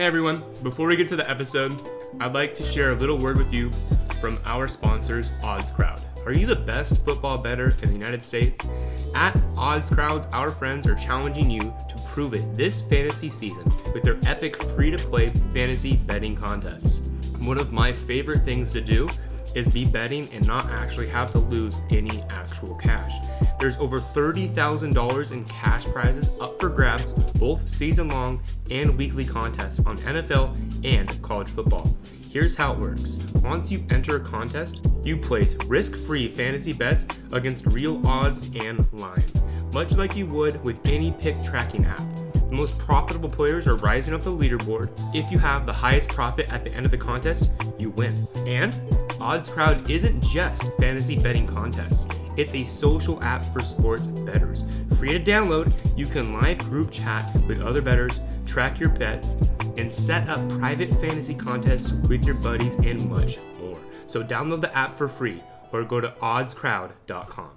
[0.00, 1.78] Hey everyone, before we get to the episode,
[2.20, 3.70] I'd like to share a little word with you
[4.18, 6.00] from our sponsors, Odds Crowd.
[6.24, 8.66] Are you the best football bettor in the United States?
[9.14, 14.02] At Odds Crowds, our friends are challenging you to prove it this fantasy season with
[14.02, 17.00] their epic free to play fantasy betting contests.
[17.38, 19.10] One of my favorite things to do
[19.54, 23.12] is be betting and not actually have to lose any actual cash.
[23.58, 29.80] There's over $30,000 in cash prizes up for grabs, both season long and weekly contests
[29.80, 31.94] on NFL and college football.
[32.30, 33.16] Here's how it works.
[33.42, 38.86] Once you enter a contest, you place risk free fantasy bets against real odds and
[38.92, 42.02] lines, much like you would with any pick tracking app.
[42.32, 44.90] The most profitable players are rising up the leaderboard.
[45.14, 47.48] If you have the highest profit at the end of the contest,
[47.78, 48.26] you win.
[48.46, 48.74] And
[49.20, 52.06] Odds Crowd isn't just fantasy betting contests.
[52.36, 54.64] It's a social app for sports bettors.
[54.98, 59.36] Free to download, you can live group chat with other bettors, track your bets,
[59.76, 63.78] and set up private fantasy contests with your buddies and much more.
[64.06, 67.50] So download the app for free or go to oddscrowd.com.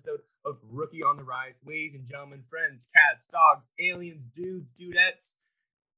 [0.00, 1.52] episode of Rookie on the Rise.
[1.66, 5.36] Ladies and gentlemen, friends, cats, dogs, aliens, dudes, dudettes,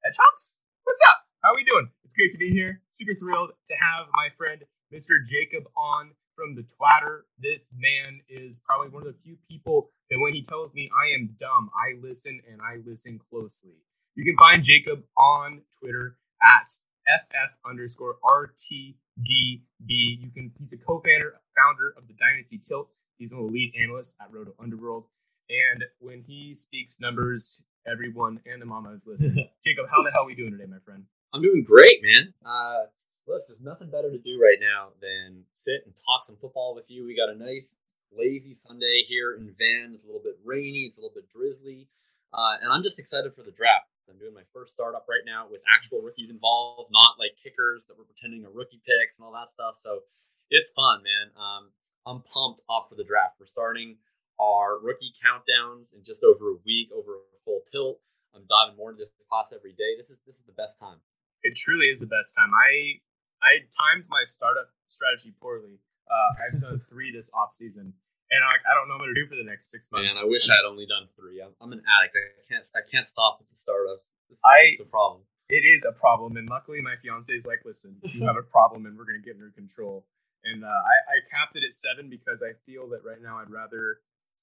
[0.02, 0.56] hedgehogs.
[0.82, 1.18] What's up?
[1.44, 1.88] How are we doing?
[2.02, 2.82] It's great to be here.
[2.90, 5.22] Super thrilled to have my friend Mr.
[5.24, 7.30] Jacob on from the Twatter.
[7.38, 11.14] This man is probably one of the few people that when he tells me I
[11.14, 13.78] am dumb, I listen and I listen closely.
[14.16, 16.66] You can find Jacob on Twitter at
[17.06, 19.62] FF underscore RTDB.
[19.86, 22.90] You can he's a co-founder founder of the Dynasty Tilt.
[23.22, 25.06] He's one of the lead analysts at Roto Underworld.
[25.46, 29.46] And when he speaks numbers, everyone and the mama is listening.
[29.64, 31.06] Jacob, how the hell are we doing today, my friend?
[31.32, 32.34] I'm doing great, man.
[32.44, 32.90] Uh,
[33.28, 36.90] look, there's nothing better to do right now than sit and talk some football with
[36.90, 37.06] you.
[37.06, 37.70] We got a nice,
[38.10, 39.94] lazy Sunday here in Van.
[39.94, 41.86] It's a little bit rainy, it's a little bit drizzly,
[42.34, 43.86] uh, and I'm just excited for the draft.
[44.10, 47.94] I'm doing my first startup right now with actual rookies involved, not like kickers that
[47.94, 49.78] were pretending are rookie picks and all that stuff.
[49.78, 50.02] So
[50.50, 51.30] it's fun, man.
[51.38, 51.70] Um,
[52.06, 53.38] I'm pumped up for the draft.
[53.38, 53.96] We're starting
[54.40, 58.00] our rookie countdowns in just over a week, over a full tilt.
[58.34, 59.94] I'm diving more into this class every day.
[59.96, 60.98] This is this is the best time.
[61.42, 62.50] It truly is the best time.
[62.54, 62.98] I
[63.42, 65.78] I timed my startup strategy poorly.
[66.10, 67.92] Uh, I've done three this off season,
[68.30, 70.24] and I, I don't know what to do for the next six Man, months.
[70.24, 71.40] I wish I had only done three.
[71.40, 72.16] I'm, I'm an addict.
[72.16, 72.64] I can't.
[72.74, 74.04] I can't stop with the startups.
[74.30, 75.22] It's, I- it's a problem.
[75.48, 78.86] it is a problem, and luckily my fiance is like, "Listen, you have a problem,
[78.86, 80.04] and we're gonna get under control."
[80.44, 83.50] And uh, I, I capped it at seven because I feel that right now I'd
[83.50, 83.98] rather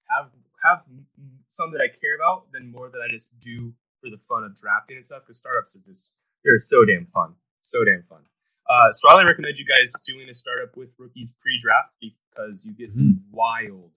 [0.10, 0.30] have
[0.64, 0.84] have
[1.48, 4.56] some that I care about than more that I just do for the fun of
[4.56, 5.24] drafting and stuff.
[5.24, 8.24] Because startups are just they're so damn fun, so damn fun.
[8.70, 13.24] Uh, strongly recommend you guys doing a startup with rookies pre-draft because you get some
[13.32, 13.90] wild,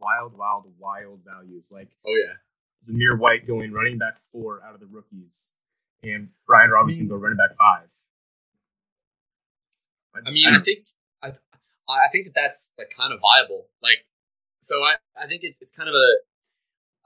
[0.00, 1.70] wild, wild, wild values.
[1.72, 2.34] Like Oh yeah.
[2.82, 5.56] Zamir White going running back four out of the rookies,
[6.02, 7.88] and Brian Robinson go running back five.
[10.14, 10.86] I mean, I think
[11.88, 13.66] I, think that that's like kind of viable.
[13.82, 14.06] Like,
[14.60, 16.08] so I, I think it's, it's kind of a,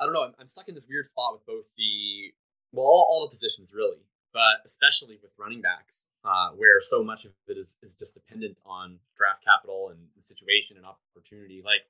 [0.01, 0.23] I don't know.
[0.23, 2.33] I'm, I'm stuck in this weird spot with both the,
[2.73, 7.25] well, all, all the positions really, but especially with running backs, uh, where so much
[7.25, 11.63] of it is, is just dependent on draft capital and the situation and opportunity.
[11.65, 11.83] Like,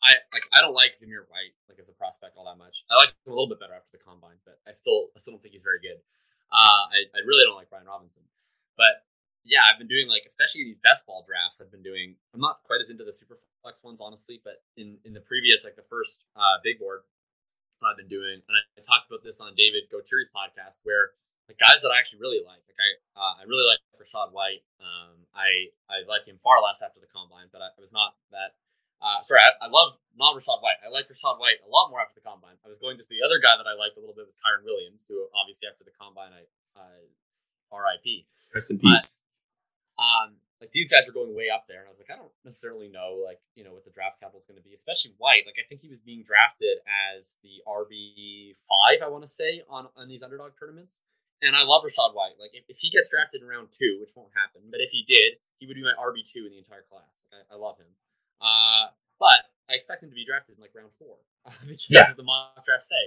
[0.00, 2.88] I like I don't like Zamir White like as a prospect all that much.
[2.88, 5.36] I like him a little bit better after the combine, but I still I still
[5.36, 6.00] don't think he's very good.
[6.48, 8.24] Uh, I, I really don't like Brian Robinson,
[8.80, 9.04] but
[9.44, 11.60] yeah, I've been doing like especially these best ball drafts.
[11.60, 12.16] I've been doing.
[12.34, 15.64] I'm not quite as into the super flex ones honestly, but in in the previous
[15.64, 17.04] like the first uh, big board,
[17.80, 21.16] I've been doing, and I, I talked about this on David Gotiri's podcast where
[21.48, 24.62] the guys that I actually really like, like I uh, I really like Rachaad White.
[24.78, 28.14] Um, I I like him far less after the combine, but I, I was not
[28.30, 28.54] that.
[29.00, 30.76] Uh, sorry, I, I love not Rachaad White.
[30.84, 32.60] I like Rachaad White a lot more after the combine.
[32.60, 34.62] I was going to the other guy that I liked a little bit was Kyren
[34.62, 36.44] Williams, who obviously after the combine I
[36.76, 37.08] uh,
[37.72, 38.28] R.I.P.
[38.52, 39.22] rest in peace.
[40.00, 42.32] Um, like these guys were going way up there, and I was like, I don't
[42.44, 45.44] necessarily know, like you know, what the draft capital is going to be, especially White.
[45.48, 46.80] Like I think he was being drafted
[47.12, 51.00] as the RB five, I want to say, on on these underdog tournaments.
[51.40, 52.36] And I love Rachaad White.
[52.36, 55.04] Like if, if he gets drafted in round two, which won't happen, but if he
[55.08, 57.08] did, he would be my RB two in the entire class.
[57.32, 57.88] Like, I, I love him.
[58.44, 61.16] Uh, but I expect him to be drafted in like round four,
[61.68, 62.08] which is Yeah.
[62.12, 63.04] what the mock draft say.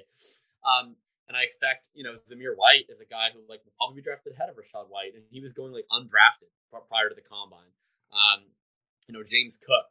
[0.66, 0.98] Um,
[1.28, 4.06] and I expect, you know, Zamir White is a guy who like will probably be
[4.06, 7.72] drafted ahead of Rachaad White, and he was going like undrafted prior to the combine.
[8.12, 8.50] Um,
[9.08, 9.88] you know, James Cook,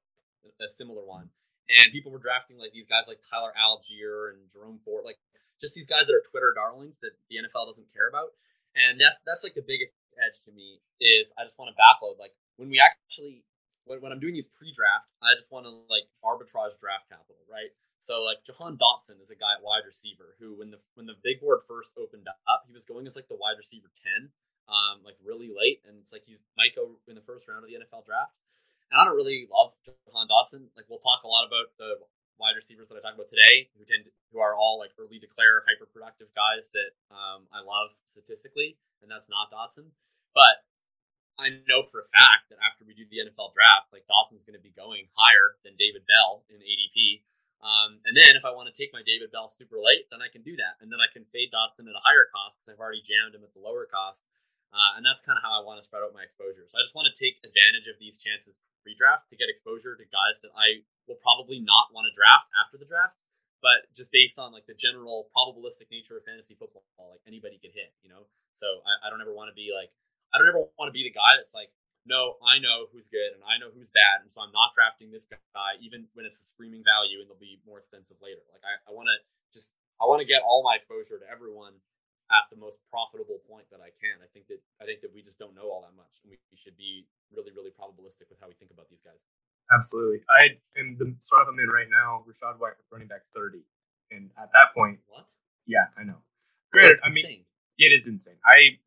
[0.61, 1.31] a similar one,
[1.69, 5.19] and people were drafting like these guys like Tyler Allgeier and Jerome Ford, like
[5.61, 8.35] just these guys that are Twitter darlings that the NFL doesn't care about.
[8.75, 12.19] And that's that's like the biggest edge to me is I just want to backload.
[12.19, 13.44] Like when we actually
[13.85, 17.73] when, when I'm doing these pre-draft, I just want to like arbitrage draft capital, right?
[18.02, 21.19] So like Jahan Dotson is a guy at wide receiver who when the when the
[21.22, 24.34] big board first opened up, he was going as like the wide receiver 10,
[24.66, 25.87] um, like really late.
[25.87, 28.34] And it's like he's might go in the first round of the NFL draft.
[28.90, 30.69] And I don't really love Jahan Dotson.
[30.75, 32.02] Like we'll talk a lot about the
[32.43, 35.22] wide receivers that I talk about today, who tend to, who are all like early
[35.22, 39.94] declare hyper productive guys that um, I love statistically, and that's not Dotson.
[40.34, 40.66] But
[41.38, 44.58] I know for a fact that after we do the NFL draft, like Dotson's going
[44.58, 47.25] to be going higher than David Bell in ADP.
[47.62, 50.26] Um, and then if I want to take my David Bell super late, then I
[50.26, 52.82] can do that, and then I can fade Dotson at a higher cost because I've
[52.82, 54.26] already jammed him at the lower cost.
[54.73, 56.64] Uh, and that's kind of how I want to spread out my exposure.
[56.64, 60.05] So I just want to take advantage of these chances pre-draft to get exposure to
[60.11, 63.14] guys that I will probably not want to draft after the draft,
[63.61, 67.70] but just based on like the general probabilistic nature of fantasy football, like anybody could
[67.76, 68.26] hit, you know.
[68.56, 69.93] So I, I don't ever want to be like
[70.32, 71.69] I don't ever want to be the guy that's like,
[72.04, 75.10] no, I know who's good and I know who's bad, and so I'm not drafting
[75.14, 78.43] this guy even when it's a screaming value and they'll be more expensive later.
[78.50, 79.16] Like I, I want to
[79.54, 81.78] just I want to get all my exposure to everyone
[82.32, 84.19] at the most profitable point that I can.
[84.25, 86.40] I think that I think that we just don't know all that much, and we,
[86.50, 89.20] we should be really really probabilistic with how we think about these guys.
[89.70, 90.26] Absolutely.
[90.26, 92.26] I am the start I'm in right now.
[92.26, 93.62] Rachaad White running back thirty,
[94.10, 95.31] and at that point, What?
[95.70, 96.19] yeah, I know.
[96.75, 97.46] Granted, That's I mean
[97.78, 98.43] it is insane.
[98.43, 98.82] I.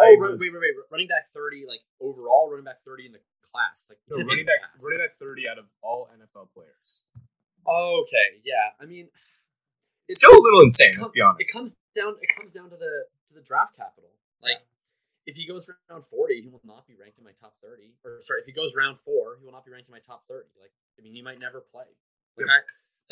[0.00, 0.86] Oh, wait, was- wait, wait, wait.
[0.90, 3.20] Running back 30, like overall, running back 30 in the
[3.52, 3.86] class.
[3.90, 4.78] Like no, running back class.
[4.82, 7.10] running back thirty out of all NFL players.
[7.66, 8.72] Okay, yeah.
[8.80, 9.08] I mean,
[10.08, 10.94] It's still a little insane.
[10.94, 11.50] it Let's be honest.
[11.50, 12.14] It comes down.
[12.22, 14.10] It comes down to the to the draft capital.
[14.42, 14.62] Like,
[15.26, 17.92] if he goes round 40, he will not be ranked in my top 30.
[18.06, 20.24] Or sorry, if he goes round four, he will not be ranked in my top
[20.30, 20.48] 30.
[20.58, 21.84] Like, I mean, he might never play.
[22.38, 22.48] Like, Yep.
[22.48, 22.58] I,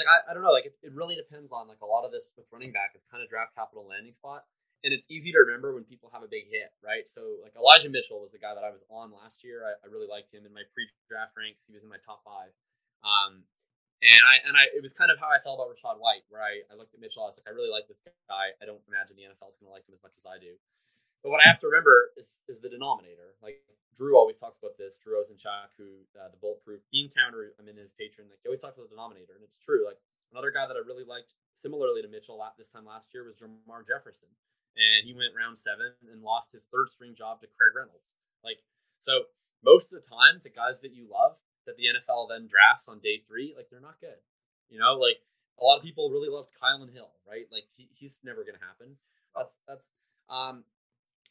[0.00, 0.55] like I, I don't know.
[0.55, 3.02] Like, it, it really depends on like a lot of this with running back is
[3.11, 4.46] kind of draft capital landing spot.
[4.87, 7.03] And it's easy to remember when people have a big hit, right?
[7.11, 9.67] So, like Elijah Mitchell was the guy that I was on last year.
[9.67, 11.67] I, I really liked him in my pre-draft ranks.
[11.67, 12.55] He was in my top five.
[13.03, 13.43] Um,
[13.99, 16.39] and I and I it was kind of how I felt about Rachaad White, where
[16.39, 17.99] I, I looked at Mitchell, I was like, I really like this
[18.31, 18.55] guy.
[18.63, 20.55] I don't imagine the NFL is gonna like him as much as I do.
[21.27, 23.35] But what I have to remember is is the denominator.
[23.43, 23.59] Like
[23.99, 27.75] Drew always talks about this, Drew Ozenchak, who uh, the bulletproof bean counter, I'm in
[27.75, 29.83] his Patreon, like he always talks about the denominator, and it's true.
[29.83, 29.99] Like
[30.31, 33.35] another guy that I really liked similarly to Mitchell at this time last year was
[33.35, 34.31] Jermar Jefferson.
[34.76, 38.11] And he went round seven and lost his third string job to Craig Reynolds.
[38.44, 38.62] Like
[39.00, 39.31] so
[39.62, 41.37] most of the time the guys that you love
[41.67, 44.23] that the NFL then drafts on day three, like they're not good.
[44.70, 45.19] You know, like
[45.61, 47.47] a lot of people really loved Kylin Hill, right?
[47.50, 48.97] Like he, he's never gonna happen.
[49.35, 49.85] That's that's
[50.31, 50.65] um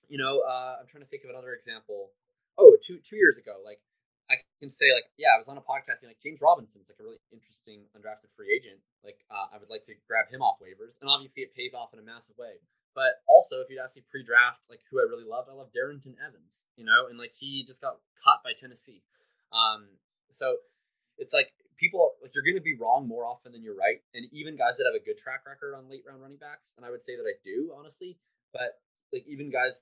[0.07, 2.12] you know, uh I'm trying to think of another example.
[2.57, 3.80] Oh, two two years ago, like
[4.28, 7.00] I can say like, yeah, I was on a podcast being like James Robinson's like
[7.00, 8.83] a really interesting undrafted free agent.
[9.04, 11.00] Like uh, I would like to grab him off waivers.
[11.00, 12.60] And obviously it pays off in a massive way.
[12.95, 16.18] But also, if you'd ask me pre-draft, like who I really loved, I love Darrynton
[16.18, 16.66] Evans.
[16.75, 19.04] You know, and like he just got caught by Tennessee.
[19.54, 19.88] Um,
[20.31, 20.57] so
[21.18, 24.01] it's like people like you're going to be wrong more often than you're right.
[24.13, 26.85] And even guys that have a good track record on late round running backs, and
[26.85, 28.18] I would say that I do honestly.
[28.52, 28.81] But
[29.14, 29.81] like even guys,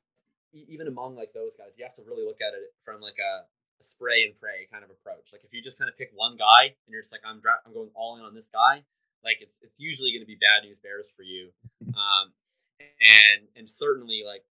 [0.54, 3.48] even among like those guys, you have to really look at it from like a,
[3.48, 5.32] a spray and pray kind of approach.
[5.32, 7.64] Like if you just kind of pick one guy and you're just like I'm dra-
[7.66, 8.84] I'm going all in on this guy,
[9.24, 11.52] like it's it's usually going to be bad news bears for you.
[11.96, 12.36] Um,
[12.80, 14.44] and and certainly like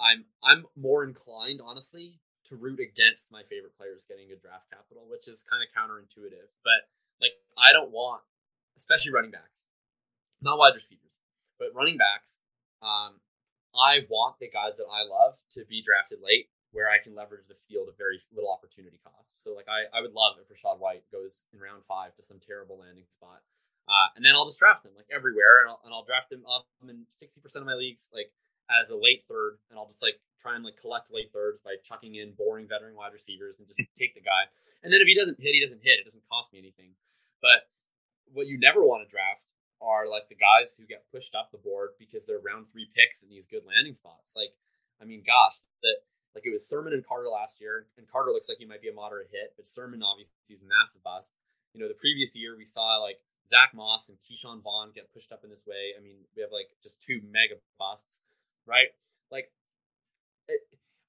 [0.00, 5.04] I'm I'm more inclined honestly to root against my favorite players getting good draft capital,
[5.08, 6.48] which is kind of counterintuitive.
[6.64, 6.88] But
[7.20, 8.22] like I don't want,
[8.76, 9.68] especially running backs,
[10.40, 11.18] not wide receivers,
[11.58, 12.38] but running backs.
[12.80, 13.20] Um,
[13.74, 17.46] I want the guys that I love to be drafted late, where I can leverage
[17.48, 19.28] the field at very little opportunity cost.
[19.36, 22.40] So like I, I would love if Rachaad White goes in round five to some
[22.40, 23.42] terrible landing spot.
[23.88, 26.44] Uh, and then I'll just draft them like everywhere, and I'll, and I'll draft them
[26.44, 28.28] up in sixty percent of my leagues, like
[28.68, 31.80] as a late third, and I'll just like try and like collect late thirds by
[31.80, 34.44] chucking in boring veteran wide receivers and just take the guy.
[34.84, 36.04] And then if he doesn't hit, he doesn't hit.
[36.04, 36.92] It doesn't cost me anything.
[37.40, 37.66] But
[38.30, 39.42] what you never want to draft
[39.80, 43.22] are like the guys who get pushed up the board because they're round three picks
[43.24, 44.36] in these good landing spots.
[44.36, 44.52] Like,
[45.00, 46.04] I mean, gosh, that
[46.34, 48.92] like it was Sermon and Carter last year, and Carter looks like he might be
[48.92, 51.32] a moderate hit, but Sermon obviously is a massive bust.
[51.72, 53.18] You know, the previous year we saw like
[53.50, 55.94] Zach Moss and Ke'Shawn Vaughn get pushed up in this way.
[55.96, 58.20] I mean, we have like just two mega busts,
[58.66, 58.88] right?
[59.30, 59.50] Like,
[60.48, 60.60] it,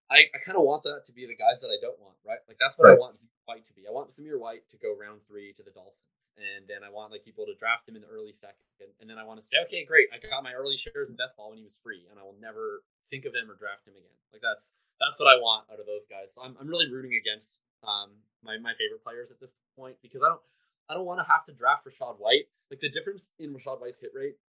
[0.09, 2.39] I, I kind of want that to be the guys that I don't want, right?
[2.47, 2.99] Like that's what I Right.
[2.99, 3.87] want White to be.
[3.87, 7.11] I want Zamir White to go round three to the Dolphins, and then I want
[7.11, 8.61] like people to draft him in the early second,
[9.01, 11.35] and then I want to say, okay, great, I got my early shares in best
[11.37, 13.97] ball when he was free, and I will never think of him or draft him
[13.97, 14.17] again.
[14.33, 14.69] Like that's
[15.01, 16.33] that's what I want out of those guys.
[16.33, 17.49] So I'm I'm really rooting against
[17.83, 18.13] um
[18.45, 20.43] my my favorite players at this point because I don't
[20.89, 22.49] I don't want to have to draft Rachaad White.
[22.73, 24.41] Like the difference in Rachaad White's hit rate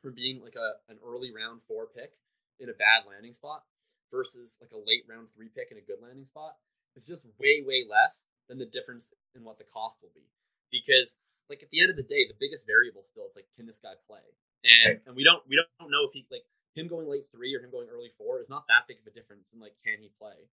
[0.00, 2.16] from being like a an early round four pick
[2.58, 3.62] in a bad landing spot
[4.10, 6.56] versus like a late round three pick in a good landing spot
[6.96, 10.24] is just way way less than the difference in what the cost will be.
[10.72, 13.68] Because like at the end of the day, the biggest variable still is like can
[13.68, 14.24] this guy play?
[14.64, 17.60] And and we don't we don't know if he like him going late three or
[17.60, 20.08] him going early four is not that big of a difference in like can he
[20.16, 20.48] play?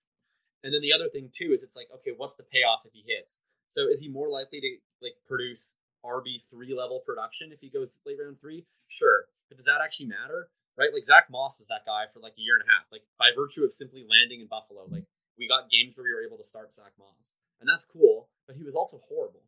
[0.63, 3.03] And then the other thing too is it's like okay, what's the payoff if he
[3.07, 3.39] hits?
[3.71, 4.69] So is he more likely to
[5.01, 8.65] like produce RB three level production if he goes late round three?
[8.87, 10.51] Sure, but does that actually matter?
[10.77, 10.91] Right?
[10.93, 12.91] Like Zach Moss was that guy for like a year and a half.
[12.91, 15.07] Like by virtue of simply landing in Buffalo, like
[15.39, 18.27] we got games where we were able to start Zach Moss, and that's cool.
[18.47, 19.43] But he was also horrible,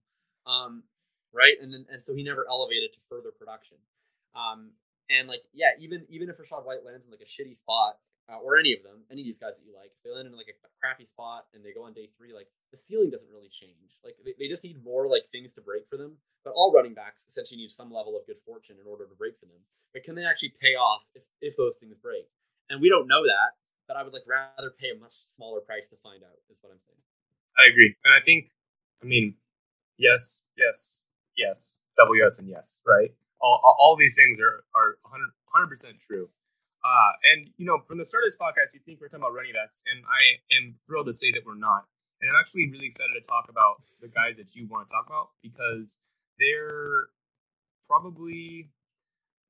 [0.47, 0.83] um,
[1.33, 1.59] right?
[1.59, 3.77] And then and so he never elevated to further production.
[4.35, 4.71] Um,
[5.11, 7.99] and like yeah, even even if Rachaad White lands in like a shitty spot,
[8.31, 10.27] uh, or any of them, any of these guys that you like, if they land
[10.27, 13.31] in like a crappy spot and they go on day three, like the ceiling doesn't
[13.31, 13.99] really change.
[14.03, 16.15] Like they, they just need more like things to break for them.
[16.43, 19.39] But all running backs essentially need some level of good fortune in order to break
[19.39, 19.59] for them.
[19.91, 22.27] But can they actually pay off if, if those things break?
[22.69, 23.59] And we don't know that.
[23.87, 26.39] But I would like rather pay a much smaller price to find out.
[26.49, 27.03] Is what I'm saying.
[27.59, 28.49] I agree, and I think,
[29.03, 29.35] I mean,
[29.97, 31.03] yes, yes,
[31.37, 33.13] yes, double yes and yes, right?
[33.41, 36.29] All, all, all these things are are 100 percent true.
[36.83, 39.33] Uh, and you know, from the start of this podcast, you think we're talking about
[39.33, 41.87] running backs, and I am thrilled to say that we're not.
[42.19, 45.07] And I'm actually really excited to talk about the guys that you want to talk
[45.07, 46.03] about because
[46.39, 47.07] they're
[47.87, 48.71] probably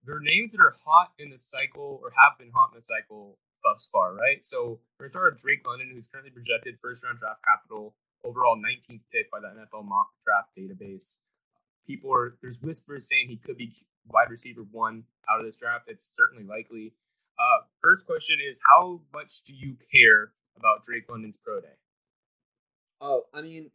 [0.06, 3.38] they're names that are hot in the cycle or have been hot in the cycle
[3.64, 4.44] thus far, right?
[4.44, 8.58] So we're gonna start with Drake London, who's currently projected first round draft capital, overall
[8.58, 11.24] 19th pick by the NFL mock draft database.
[11.88, 13.74] People are there's whispers saying he could be
[14.08, 15.86] wide receiver one out of this draft.
[15.88, 16.94] It's certainly likely.
[17.40, 21.78] Uh, first question is how much do you care about Drake London's pro day?
[23.02, 23.72] Oh, I mean,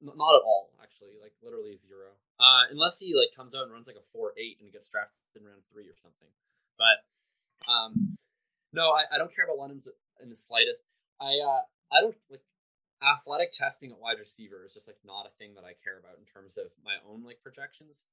[0.00, 0.70] not at all.
[0.82, 2.12] Actually, like literally zero.
[2.38, 5.16] Uh, unless he like comes out and runs like a four eight and gets drafted
[5.34, 6.28] in round three or something.
[6.76, 7.02] But
[7.70, 8.18] um,
[8.72, 9.88] no, I, I don't care about London's
[10.20, 10.82] in the slightest.
[11.20, 12.42] I uh, I don't like
[13.02, 16.16] athletic testing at wide receiver is just like not a thing that I care about
[16.18, 18.06] in terms of my own like projections.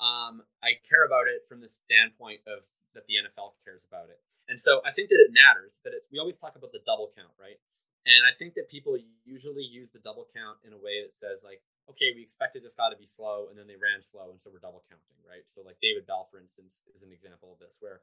[0.00, 4.20] Um, I care about it from the standpoint of that the NFL cares about it.
[4.48, 7.12] And so I think that it matters that it's we always talk about the double
[7.14, 7.56] count, right?
[8.02, 11.46] And I think that people usually use the double count in a way that says
[11.46, 14.42] like, okay, we expected this guy to be slow and then they ran slow and
[14.42, 15.46] so we're double counting, right?
[15.46, 18.02] So like David Bell, for instance, is an example of this where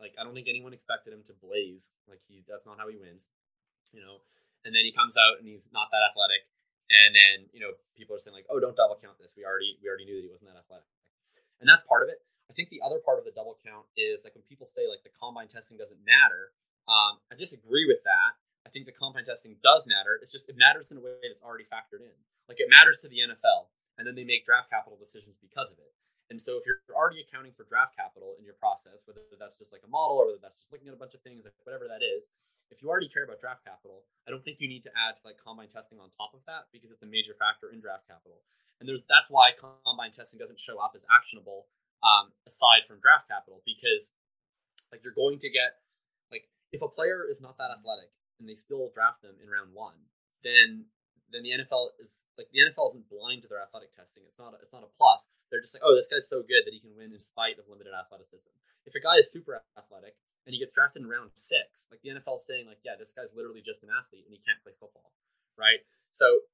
[0.00, 1.92] like I don't think anyone expected him to blaze.
[2.08, 3.28] Like he that's not how he wins.
[3.92, 4.24] You know.
[4.64, 6.48] And then he comes out and he's not that athletic.
[6.88, 9.32] And then, you know, people are saying like, oh, don't double count this.
[9.36, 10.88] We already we already knew that he wasn't that athletic.
[11.60, 12.24] And that's part of it.
[12.50, 15.02] I think the other part of the double count is like when people say like
[15.02, 16.52] the combine testing doesn't matter.
[16.84, 18.36] Um, I disagree with that.
[18.64, 20.20] I think the combine testing does matter.
[20.20, 22.16] It's just it matters in a way that's already factored in.
[22.48, 25.80] Like it matters to the NFL, and then they make draft capital decisions because of
[25.80, 25.92] it.
[26.32, 29.72] And so if you're already accounting for draft capital in your process, whether that's just
[29.72, 31.84] like a model or whether that's just looking at a bunch of things, like whatever
[31.84, 32.32] that is,
[32.72, 35.36] if you already care about draft capital, I don't think you need to add like
[35.36, 38.40] combine testing on top of that because it's a major factor in draft capital.
[38.80, 41.68] And there's that's why combine testing doesn't show up as actionable
[42.04, 44.12] um, aside from draft capital because
[44.92, 45.80] like you're going to get
[46.28, 49.72] like if a player is not that athletic and they still draft them in round
[49.72, 49.96] one,
[50.44, 50.86] then
[51.32, 54.22] then the NFL is like the NFL isn't blind to their athletic testing.
[54.28, 55.26] It's not a, it's not a plus.
[55.48, 57.66] They're just like, oh, this guy's so good that he can win in spite of
[57.66, 58.52] limited athleticism.
[58.84, 62.12] If a guy is super athletic and he gets drafted in round six, like the
[62.12, 64.76] NFL is saying, like, yeah, this guy's literally just an athlete and he can't play
[64.76, 65.10] football,
[65.56, 65.80] right?
[66.12, 66.44] So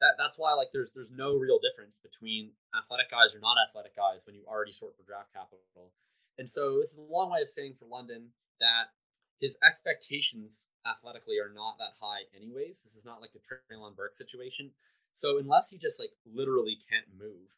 [0.00, 3.96] that that's why like there's there's no real difference between athletic guys or not athletic
[3.96, 5.60] guys when you already sort for draft capital.
[6.38, 8.28] And so this is a long way of saying for London
[8.60, 8.92] that
[9.40, 12.80] his expectations athletically are not that high anyways.
[12.84, 14.70] This is not like a Treylon Burke situation.
[15.12, 17.48] So unless he just like literally can't move,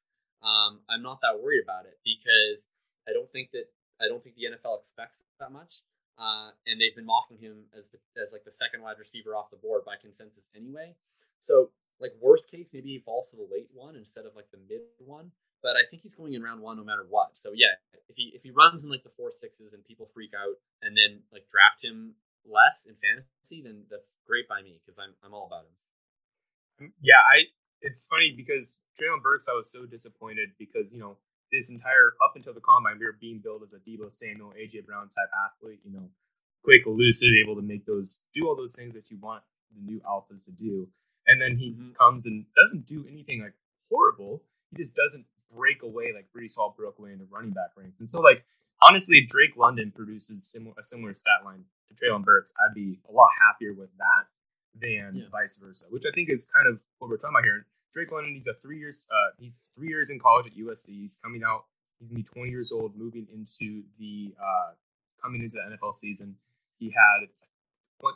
[0.43, 2.63] um, I'm not that worried about it because
[3.09, 3.67] I don't think that
[3.99, 5.83] I don't think the NFL expects that much.
[6.19, 7.87] Uh, and they've been mocking him as
[8.19, 10.95] as like the second wide receiver off the board by consensus anyway.
[11.39, 14.59] So like worst case, maybe he falls to the late one instead of like the
[14.69, 15.33] mid one.
[15.63, 17.37] But I think he's going in round one no matter what.
[17.37, 17.75] So yeah,
[18.09, 20.97] if he if he runs in like the four sixes and people freak out and
[20.97, 22.15] then like draft him
[22.47, 25.75] less in fantasy, then that's great by me because I'm I'm all about him.
[26.87, 27.51] Mm, yeah, I
[27.83, 31.19] it's funny because Treylon Burks, I was so disappointed because you know
[31.51, 34.87] this entire up until the combine, we were being billed as a Deebo Samuel, AJ
[34.87, 35.81] Brown type athlete.
[35.85, 36.09] You know,
[36.63, 39.43] quick, elusive, able to make those do all those things that you want
[39.75, 40.89] the new alphas to do
[41.29, 41.93] and then he mm-hmm.
[41.93, 43.53] comes and doesn't do anything like
[43.93, 44.43] horrible.
[44.71, 48.01] He just doesn't break away like Breece Hall broke away into running back ranks.
[48.01, 48.45] And so like
[48.83, 52.53] honestly, Drake London produces similar a similar stat line to Treylon Burks.
[52.59, 54.27] I'd be a lot happier with that
[54.75, 55.29] than Yeah.
[55.31, 57.67] vice versa, which I think is kind of what we're talking about here.
[57.93, 60.91] Drake London, he's a three years uh, he's three years in college at USC.
[60.91, 61.67] He's coming out.
[61.99, 64.73] He's gonna be 20 years old, moving into the uh,
[65.23, 66.37] coming into the NFL season.
[66.79, 67.29] He had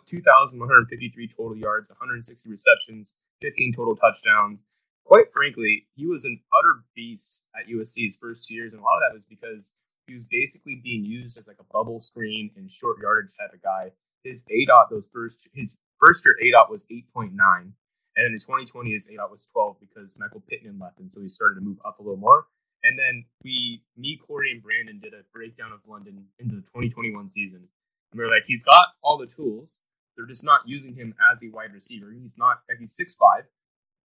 [0.06, 4.64] 2,153 total yards, 160 receptions, 15 total touchdowns.
[5.04, 8.96] Quite frankly, he was an utter beast at USC's first two years, and a lot
[8.96, 12.70] of that was because he was basically being used as like a bubble screen and
[12.70, 13.92] short yardage type of guy.
[14.24, 17.72] His A dot those first his first year A dot was 8.9, and
[18.16, 21.28] then in 2020 his A dot was 12 because Michael Pittman left, and so he
[21.28, 22.46] started to move up a little more.
[22.84, 27.28] And then we, me, Corey, and Brandon did a breakdown of London into the 2021
[27.28, 27.68] season,
[28.12, 29.82] and We're like, he's got all the tools.
[30.16, 32.12] They're just not using him as a wide receiver.
[32.12, 32.60] He's not.
[32.68, 33.44] Like he's six five.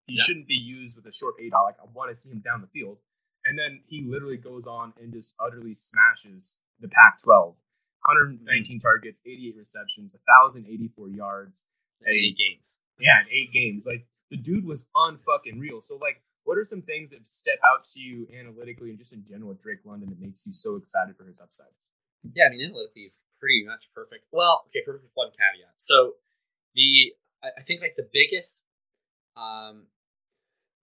[0.08, 0.24] He Yeah.
[0.24, 1.66] shouldn't be used with a short dot.
[1.66, 2.98] Like I want to see him down the field.
[3.46, 7.56] And then he literally goes on and just utterly smashes the Pac-12.
[8.06, 11.70] 119 targets, 88 receptions, 1,084 yards.
[12.06, 12.78] eight games.
[13.00, 13.86] Yeah, in eight games.
[13.88, 15.82] Like the dude was unfucking real.
[15.82, 19.26] So like, what are some things that step out to you analytically and just in
[19.28, 21.74] general with Drake London that makes you so excited for his upside?
[22.34, 24.26] Yeah, I mean, analytically, pretty much perfect.
[24.32, 25.76] Well, okay, perfect with one caveat.
[25.78, 26.14] So
[26.76, 27.14] the
[27.44, 28.64] I, think like the biggest
[29.38, 29.86] um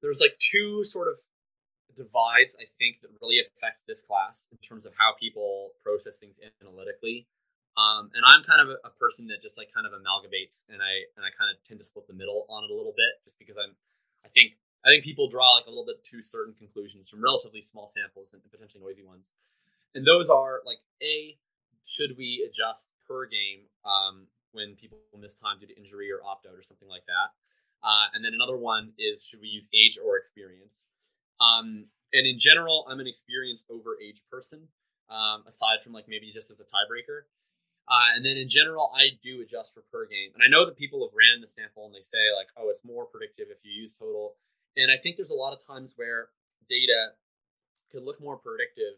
[0.02, 1.18] there's like two sort of
[1.96, 6.34] divides I think that really affect this class in terms of how people process things
[6.62, 7.26] analytically.
[7.74, 10.78] Um, and I'm kind of a, a person that just like kind of amalgamates, and
[10.78, 13.18] I and I kind of tend to split the middle on it a little bit,
[13.26, 13.74] just because I'm
[14.22, 14.54] I think
[14.86, 18.30] I think people draw like a little bit too certain conclusions from relatively small samples
[18.30, 19.32] and potentially noisy ones.
[19.94, 21.34] And those are like a
[21.84, 26.46] should we adjust per game um, when people miss time due to injury or opt
[26.46, 27.32] out or something like that?
[27.84, 30.86] Uh, and then another one is should we use age or experience?
[31.40, 34.68] Um, and in general, I'm an experience over age person,
[35.10, 37.28] um, aside from like maybe just as a tiebreaker.
[37.84, 40.32] Uh, and then in general, I do adjust for per game.
[40.32, 42.80] And I know that people have ran the sample and they say like, oh, it's
[42.80, 44.36] more predictive if you use total.
[44.76, 46.32] And I think there's a lot of times where
[46.70, 47.12] data
[47.92, 48.96] could look more predictive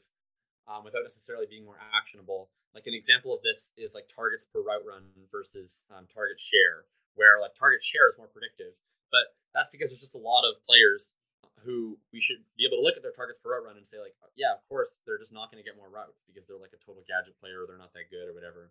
[0.71, 2.51] um, without necessarily being more actionable.
[2.77, 6.85] Like an example of this is like targets per route run versus um, target share,
[7.17, 8.77] where like target share is more predictive.
[9.09, 11.17] But that's because there's just a lot of players
[11.65, 13.97] who we should be able to look at their targets per route run and say
[13.97, 16.77] like, yeah, of course they're just not going to get more routes because they're like
[16.77, 18.69] a total gadget player or they're not that good or whatever.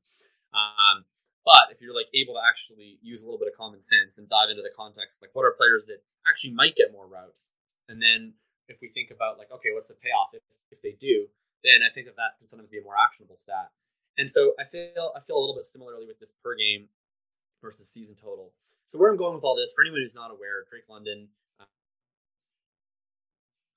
[0.54, 1.02] Um,
[1.42, 4.30] but if you're like able to actually use a little bit of common sense and
[4.30, 7.50] dive into the context, like what are players that actually might get more routes,
[7.90, 8.38] and then
[8.70, 11.26] if we think about like, okay, what's the payoff if, if they do,
[11.66, 13.74] then I think that that can sometimes be a more actionable stat.
[14.18, 16.88] And so I feel I feel a little bit similarly with this per game
[17.62, 18.54] versus season total.
[18.88, 21.28] So where I'm going with all this, for anyone who's not aware, Drake London
[21.60, 21.66] uh,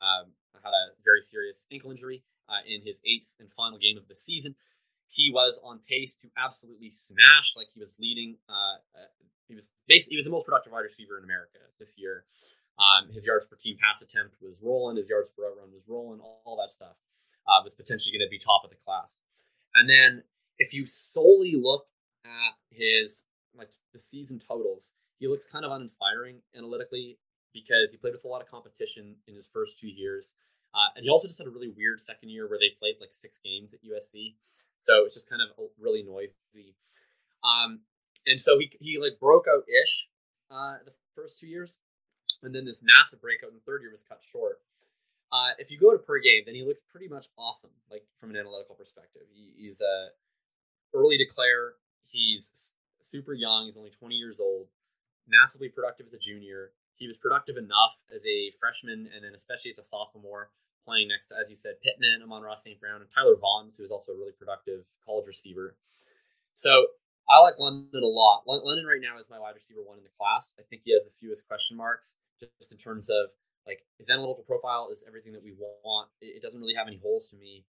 [0.05, 0.31] um,
[0.62, 4.14] had a very serious ankle injury uh, in his eighth and final game of the
[4.14, 4.55] season.
[5.09, 8.37] He was on pace to absolutely smash, like he was leading.
[8.48, 9.09] Uh, uh,
[9.48, 12.24] he was basically he was the most productive wide receiver in America this year.
[12.79, 14.96] Um, his yards per team pass attempt was rolling.
[14.96, 16.20] His yards per outrun was rolling.
[16.20, 16.94] All, all that stuff
[17.48, 19.20] uh, was potentially going to be top of the class.
[19.79, 20.25] And then
[20.59, 21.87] if you solely look
[22.25, 27.19] at his like the season totals, he looks kind of uninspiring analytically
[27.53, 30.35] because he played with a lot of competition in his first two years.
[30.75, 33.11] Uh, and he also just had a really weird second year where they played like
[33.12, 34.35] six games at USC.
[34.81, 36.75] So it's just kind of really noisy.
[37.43, 37.81] Um,
[38.27, 40.09] and so he, he like broke out ish
[40.51, 41.79] uh, the first two years.
[42.43, 44.61] And then this massive breakout in the third year was cut short.
[45.31, 48.31] Uh, if you go to per game, then he looks pretty much awesome, like from
[48.31, 49.23] an analytical perspective.
[49.33, 50.09] He, he's a
[50.95, 51.75] early declare.
[52.07, 53.67] He's super young.
[53.67, 54.69] He's only 20 years old.
[55.29, 56.73] Massively productive as a junior.
[56.97, 60.51] He was productive enough as a freshman, and then especially as a sophomore,
[60.85, 62.81] playing next to, as you said, Pittman, Amon-Ra St.
[62.81, 65.77] Brown, and Tyler Vaughns, who is also a really productive college receiver.
[66.55, 66.87] So
[67.29, 68.43] I like London a lot.
[68.47, 70.55] London right now is my wide receiver one in the class.
[70.59, 73.29] I think he has the fewest question marks, just in terms of
[73.69, 75.53] like his analytical profile is everything that we
[75.85, 76.09] want.
[76.21, 77.65] It, doesn't really have any holes to me,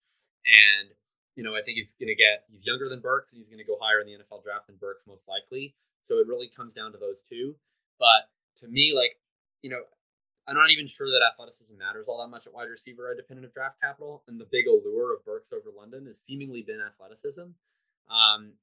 [0.47, 0.89] and
[1.35, 3.77] you know I think he's gonna get he's younger than Burks and he's gonna go
[3.79, 5.75] higher in the NFL draft than Burks most likely.
[5.99, 7.53] So it really comes down to those two.
[7.99, 8.31] But
[8.63, 9.19] to me, like
[9.61, 9.83] you know,
[10.47, 13.53] I'm not even sure that athleticism matters all that much at wide receiver, independent of
[13.53, 14.23] draft capital.
[14.27, 17.51] And the big allure of Burks over London has seemingly been athleticism.
[18.09, 18.55] Um,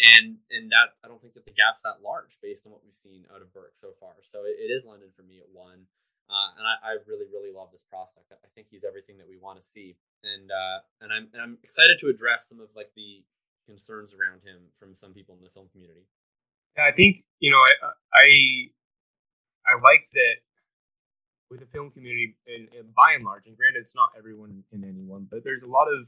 [0.00, 2.94] and and that I don't think that the gap's that large based on what we've
[2.96, 4.16] seen out of Burke so far.
[4.24, 5.84] So it, it is London for me at one,
[6.30, 8.30] uh, and I, I really really love this prospect.
[8.30, 11.58] I think he's everything that we want to see, and uh, and I'm and I'm
[11.62, 13.26] excited to address some of like the
[13.66, 16.06] concerns around him from some people in the film community.
[16.78, 17.72] Yeah, I think you know I
[18.14, 18.26] I
[19.66, 20.36] I like that
[21.50, 24.84] with the film community, and, and by and large, and granted, it's not everyone in
[24.84, 26.06] anyone, but there's a lot of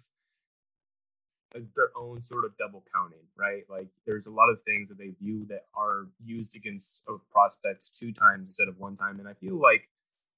[1.74, 3.64] their own sort of double counting, right?
[3.68, 8.12] Like there's a lot of things that they view that are used against prospects two
[8.12, 9.88] times instead of one time, and I feel like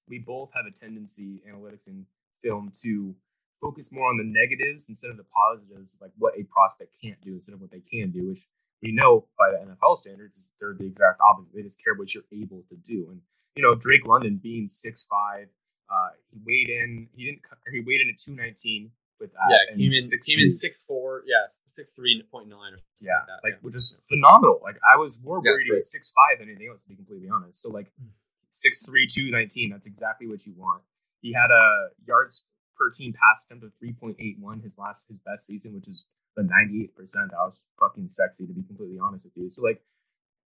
[0.09, 2.07] we both have a tendency, analytics and
[2.43, 3.15] film, to
[3.61, 7.33] focus more on the negatives instead of the positives, like what a prospect can't do
[7.33, 8.47] instead of what they can do, which
[8.83, 11.55] we know by the NFL standards they're the exact opposite.
[11.55, 13.21] They just care what you're able to do, and
[13.57, 15.49] you know Drake London being six five,
[15.89, 17.09] uh, he weighed in.
[17.17, 17.41] He didn't.
[17.73, 19.49] He weighed in at two nineteen with that.
[19.49, 21.23] Yeah, came in six, came in six four.
[21.27, 23.63] Yeah, six three point nine or yeah, like, that, like yeah.
[23.63, 24.61] which is phenomenal.
[24.63, 27.29] Like I was more worried he was six five than anything else, to be completely
[27.33, 27.63] honest.
[27.63, 28.13] So like hmm.
[28.55, 30.83] Six three two nineteen, that's exactly what you want.
[31.21, 35.09] He had a yards per team pass attempt of three point eight one his last
[35.09, 37.31] his best season, which is the ninety eighth percent.
[37.31, 39.49] That was fucking sexy to be completely honest with you.
[39.49, 39.83] So like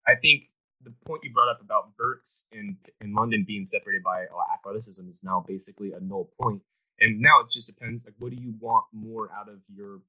[0.07, 0.45] I think
[0.83, 5.07] the point you brought up about Burks in in London being separated by uh, athleticism
[5.09, 6.61] is now basically a null point.
[6.61, 6.63] point
[7.01, 10.01] and now it just depends like what do you want more out of your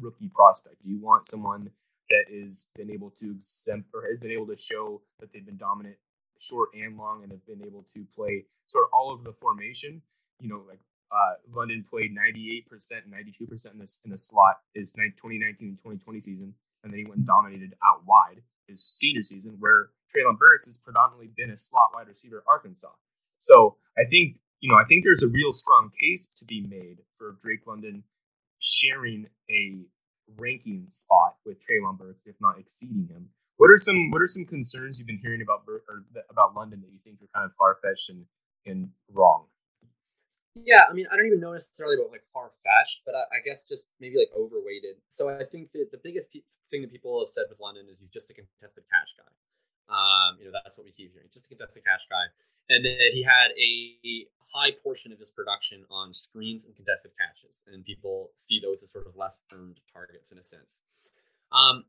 [0.00, 0.82] rookie prospect?
[0.82, 1.70] Do you want someone
[2.10, 5.56] that is been able to exempt or has been able to show that they've been
[5.56, 5.96] dominant
[6.42, 10.02] short and long and have been able to play sort of all over the formation?
[10.40, 12.66] You know, like uh, London played 98%,
[13.04, 17.18] and 92% in in the slot his 2019 and 2020 season, and then he went
[17.18, 21.90] and dominated out wide his senior season, where Treylon Burks has predominantly been a slot
[21.94, 22.92] wide receiver at Arkansas.
[23.38, 26.98] So I think you know, I think there's a real strong case to be made
[27.18, 28.04] for Drake London
[28.60, 29.80] sharing a
[30.38, 33.28] ranking spot with Treylon Burks, if not exceeding him.
[33.62, 35.62] What are some What are some concerns you've been hearing about
[36.26, 38.26] about London that you think are kind of far fetched and
[38.66, 39.46] and wrong?
[40.58, 43.38] Yeah, I mean, I don't even know necessarily about like far fetched, but I, I,
[43.40, 45.00] guess just maybe like overweighted.
[45.08, 48.00] So I think that the biggest pe- thing that people have said with London is
[48.00, 49.32] he's just a contested catch guy.
[49.88, 52.34] Um, you know, that's what we keep hearing, just a contested catch guy
[52.68, 57.56] and that he had a high portion of his production on screens and contested catches,
[57.66, 60.78] and people see those as sort of less earned targets in a sense.
[61.52, 61.84] Um,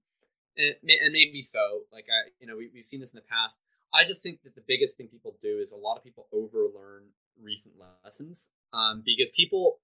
[0.58, 1.82] and, and maybe so.
[1.92, 3.60] Like I, you know, we, we've seen this in the past.
[3.94, 7.06] I just think that the biggest thing people do is a lot of people overlearn
[7.42, 9.78] recent lessons um, because people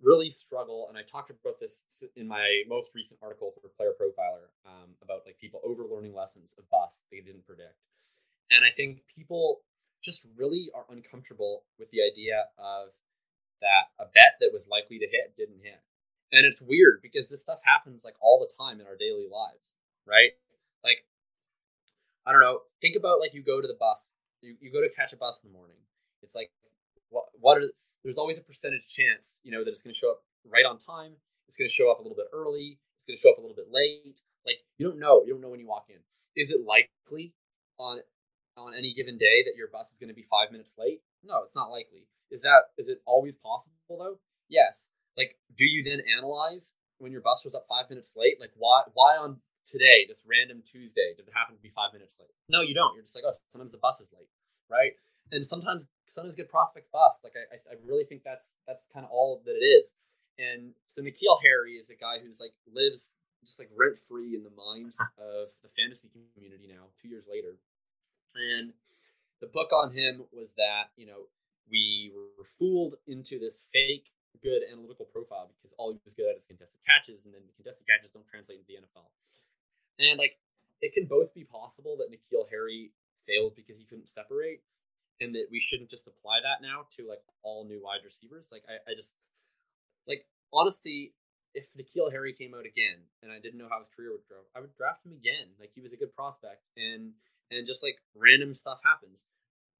[0.00, 0.86] really struggle.
[0.88, 5.22] And I talked about this in my most recent article for Player Profiler um, about
[5.26, 7.74] like people overlearning lessons of bust they didn't predict.
[8.50, 9.60] And I think people
[10.02, 12.90] just really are uncomfortable with the idea of
[13.60, 15.82] that a bet that was likely to hit didn't hit.
[16.30, 19.74] And it's weird because this stuff happens like all the time in our daily lives,
[20.08, 20.32] right?
[20.82, 21.04] Like,
[22.26, 24.88] I don't know, think about like you go to the bus, you, you go to
[24.88, 25.76] catch a bus in the morning.
[26.22, 26.50] It's like,
[27.10, 27.68] what, what are,
[28.02, 30.78] there's always a percentage chance, you know, that it's going to show up right on
[30.78, 31.12] time.
[31.46, 32.78] It's going to show up a little bit early.
[32.80, 34.16] It's going to show up a little bit late.
[34.44, 35.24] Like, you don't know.
[35.24, 36.00] You don't know when you walk in.
[36.36, 37.34] Is it likely
[37.78, 38.00] on
[38.56, 41.00] on any given day that your bus is going to be five minutes late?
[41.22, 42.06] No, it's not likely.
[42.30, 44.18] Is that is it always possible though?
[44.48, 44.90] Yes.
[45.16, 48.36] Like, do you then analyze when your bus was up five minutes late?
[48.40, 52.16] Like, why why on today, this random Tuesday, did it happen to be five minutes
[52.18, 52.32] late?
[52.48, 52.94] No, you don't.
[52.94, 54.28] You're just like, oh, sometimes the bus is late,
[54.68, 54.92] right?
[55.30, 57.20] And sometimes sometimes good prospects bust.
[57.22, 59.92] Like, I I really think that's that's kind of all that it is.
[60.38, 64.42] And so N'Keal Harry is a guy who's like lives just like rent free in
[64.42, 67.58] the minds of the fantasy community now, two years later.
[68.34, 68.72] And
[69.40, 71.30] the book on him was that, you know,
[71.70, 74.10] we were fooled into this fake
[74.42, 77.54] good analytical profile because all he was good at is contested catches, and then the
[77.58, 79.10] contested catches don't translate into the NFL.
[79.98, 80.38] And like
[80.80, 82.92] it can both be possible that N'Keal Harry
[83.26, 84.62] failed because he couldn't separate,
[85.20, 88.48] and that we shouldn't just apply that now to like all new wide receivers.
[88.52, 89.16] Like I, I just
[90.06, 91.12] like honestly,
[91.54, 94.46] if N'Keal Harry came out again and I didn't know how his career would grow,
[94.54, 95.50] I would draft him again.
[95.58, 97.12] Like he was a good prospect, and
[97.50, 99.26] and just like random stuff happens.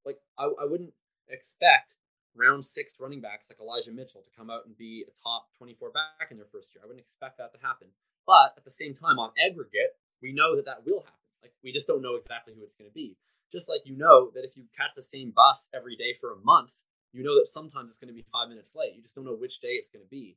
[0.04, 0.94] Like I, I wouldn't
[1.28, 1.94] expect
[2.35, 5.90] round six running backs like Elijah Mitchell to come out and be a top 24
[5.90, 6.83] back in their first year.
[6.83, 7.88] I wouldn't expect that to happen.
[8.26, 11.18] But at the same time, on aggregate, we know that that will happen.
[11.42, 13.16] Like we just don't know exactly who it's going to be.
[13.52, 16.44] Just like you know that if you catch the same bus every day for a
[16.44, 16.72] month,
[17.12, 18.94] you know that sometimes it's going to be five minutes late.
[18.94, 20.37] You just don't know which day it's going to be.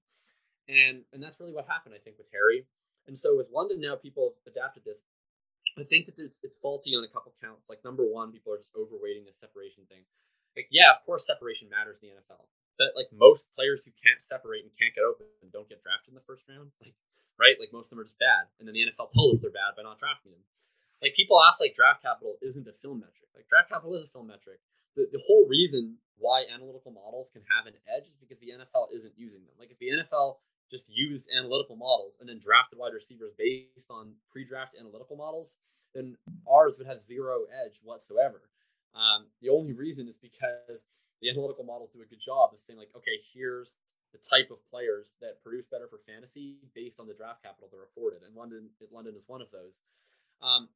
[0.70, 2.66] And and that's really what happened, I think, with Harry.
[3.08, 5.04] And so with London now, people have adapted this.
[5.80, 7.70] I think that it's, it's faulty on a couple counts.
[7.70, 10.04] Like number one, people are just overweighting the separation thing.
[10.56, 12.44] Like, yeah, of course, separation matters in the NFL.
[12.78, 16.20] But like most players who can't separate and can't get open don't get drafted in
[16.20, 16.96] the first round, like
[17.42, 19.50] right, like most of them are just bad, and then the NFL tells us they're
[19.50, 20.46] bad by not drafting them.
[21.02, 23.30] Like people ask, like draft capital isn't a film metric.
[23.34, 24.62] Like draft capital is a film metric.
[24.94, 28.94] The, the whole reason why analytical models can have an edge is because the NFL
[28.94, 29.58] isn't using them.
[29.58, 30.38] Like if the NFL
[30.70, 35.58] just used analytical models and then drafted wide receivers based on pre-draft analytical models,
[35.94, 36.16] then
[36.48, 38.42] ours would have zero edge whatsoever.
[38.94, 40.86] Um, the only reason is because
[41.22, 43.78] the analytical models do a good job of saying like, okay, here's
[44.12, 47.88] the type of players that produce better for fantasy based on the draft capital they're
[47.88, 49.80] afforded, and London London is one of those.
[50.42, 50.70] Um,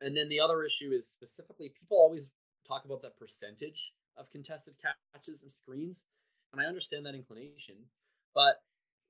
[0.00, 2.26] and then the other issue is specifically people always
[2.66, 6.04] talk about that percentage of contested catches and screens,
[6.52, 7.76] and I understand that inclination,
[8.34, 8.62] but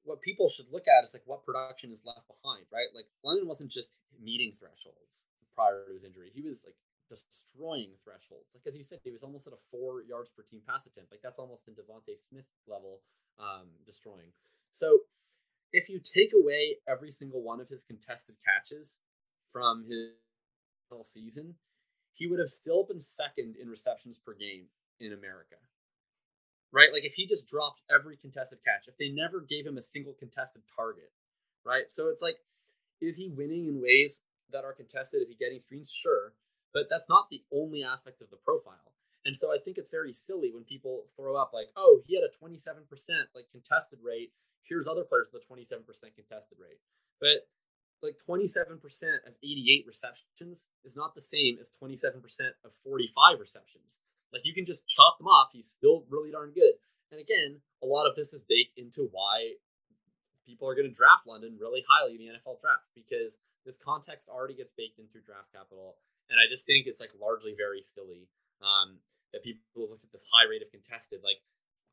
[0.04, 2.88] what people should look at is like what production is left behind, right?
[2.94, 3.88] Like London wasn't just
[4.22, 6.76] meeting thresholds prior to his injury; he was like
[7.08, 8.50] destroying thresholds.
[8.54, 11.10] Like as you said, he was almost at a four yards per team pass attempt.
[11.10, 13.00] Like that's almost in DeVonta Smith level
[13.38, 14.32] um, destroying.
[14.70, 15.00] So
[15.72, 19.02] if you take away every single one of his contested catches
[19.52, 20.10] from his
[20.90, 21.54] whole season,
[22.14, 24.66] he would have still been second in receptions per game
[25.00, 25.56] in America.
[26.72, 26.92] Right?
[26.92, 30.14] Like if he just dropped every contested catch, if they never gave him a single
[30.14, 31.10] contested target,
[31.64, 31.84] right?
[31.90, 32.36] So it's like,
[33.00, 35.22] is he winning in ways that are contested?
[35.22, 35.92] Is he getting screens?
[35.92, 36.32] Sure.
[36.76, 38.92] But that's not the only aspect of the profile.
[39.24, 42.20] And so I think it's very silly when people throw up like, oh, he had
[42.20, 42.84] a 27%
[43.32, 44.36] like contested rate.
[44.60, 46.76] Here's other players with a 27% contested rate.
[47.16, 47.48] But
[48.04, 48.76] like 27%
[49.24, 52.20] of 88 receptions is not the same as 27%
[52.60, 53.96] of 45 receptions.
[54.30, 55.56] Like you can just chop them off.
[55.56, 56.76] He's still really darn good.
[57.10, 59.56] And again, a lot of this is baked into why
[60.44, 64.30] people are going to draft London really highly in the NFL draft because this context
[64.30, 65.98] already gets baked in through draft capital
[66.30, 68.26] and I just think it's like largely very silly
[68.62, 68.98] um,
[69.32, 71.20] that people have looked at this high rate of contested.
[71.22, 71.38] Like,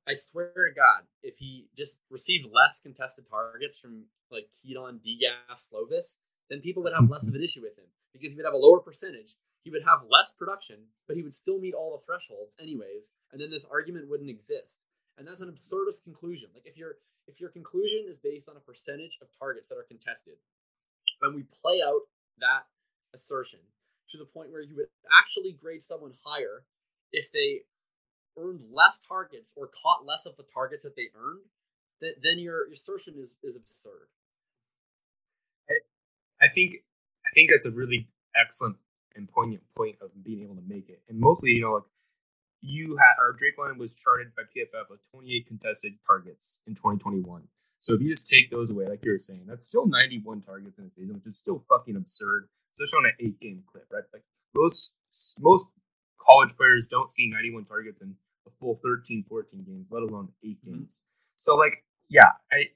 [0.08, 5.62] I swear to God, if he just received less contested targets from like Kedon, DeGaf,
[5.62, 6.18] Slovis,
[6.50, 8.62] then people would have less of an issue with him because he would have a
[8.62, 9.36] lower percentage.
[9.64, 13.40] He would have less production, but he would still meet all the thresholds anyways, and
[13.40, 14.84] then this argument wouldn't exist.
[15.18, 16.50] And that's an absurdist conclusion.
[16.54, 19.88] Like if your if your conclusion is based on a percentage of targets that are
[19.88, 20.36] contested,
[21.24, 22.02] and we play out
[22.40, 22.64] that
[23.14, 23.60] assertion
[24.10, 24.88] to the point where you would
[25.22, 26.66] actually grade someone higher
[27.12, 27.62] if they
[28.38, 31.46] earned less targets or caught less of the targets that they earned,
[32.02, 34.08] then, then your assertion is, is absurd.
[35.70, 35.76] I,
[36.46, 36.76] I think
[37.26, 38.78] I think that's a really excellent
[39.16, 41.02] and poignant point of being able to make it.
[41.08, 41.84] And mostly, you know, like
[42.62, 47.44] you had our Drake line was charted by PFF with 28 contested targets in 2021.
[47.84, 50.80] So if you just take those away, like you were saying, that's still 91 targets
[50.80, 54.04] in a season, which is still fucking absurd especially on an eight game clip, right?
[54.12, 54.24] Like
[54.56, 54.98] most
[55.42, 55.72] most
[56.20, 58.16] college players don't see 91 targets in
[58.48, 60.72] a full 13, 14 games, let alone 8 mm-hmm.
[60.72, 61.04] games.
[61.36, 62.70] So like, yeah, I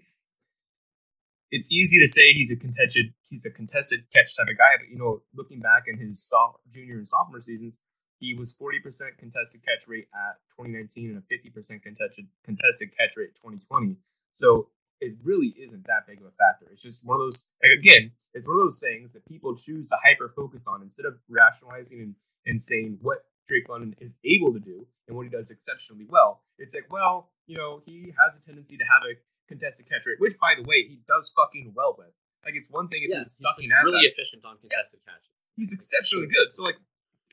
[1.49, 4.89] it's easy to say he's a contested he's a contested catch type of guy, but
[4.89, 7.79] you know, looking back in his soft, junior and sophomore seasons,
[8.19, 8.81] he was 40%
[9.17, 13.95] contested catch rate at 2019 and a 50% contested contested catch rate 2020.
[14.31, 16.67] So it really isn't that big of a factor.
[16.71, 19.97] It's just one of those, again, it's one of those things that people choose to
[20.03, 24.59] hyper focus on instead of rationalizing and, and saying what Drake London is able to
[24.59, 26.43] do and what he does exceptionally well.
[26.57, 29.15] It's like, well, you know, he has a tendency to have a
[29.47, 32.11] contested catch rate, which, by the way, he does fucking well with.
[32.43, 35.13] Like, it's one thing if yeah, he's sucking he's really efficient on contested yeah.
[35.13, 35.31] catches.
[35.55, 36.51] He's exceptionally good.
[36.51, 36.77] So, like,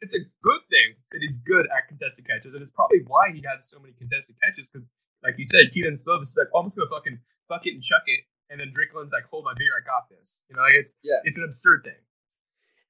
[0.00, 3.42] it's a good thing that he's good at contested catches, and it's probably why he
[3.46, 4.68] has so many contested catches.
[4.68, 4.88] Because,
[5.22, 7.18] like you said, Kedon Slovis is like, oh, I'm just gonna fucking
[7.49, 10.09] fuck it and chuck it, and then Drake London's like, hold my beer, I got
[10.09, 10.45] this.
[10.49, 11.21] You know, like it's yeah.
[11.25, 12.03] it's an absurd thing.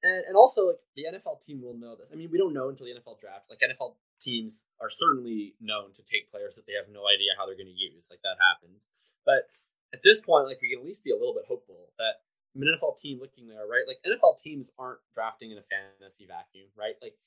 [0.05, 2.09] And, and also, like the NFL team will know this.
[2.11, 3.49] I mean, we don't know until the NFL draft.
[3.49, 7.49] Like NFL teams are certainly known to take players that they have no idea how
[7.49, 8.05] they're going to use.
[8.13, 8.89] Like that happens.
[9.25, 9.49] But
[9.95, 12.55] at this point, like we can at least be a little bit hopeful that I
[12.55, 13.83] mean, an NFL team looking there, right?
[13.89, 16.95] Like NFL teams aren't drafting in a fantasy vacuum, right?
[17.01, 17.17] Like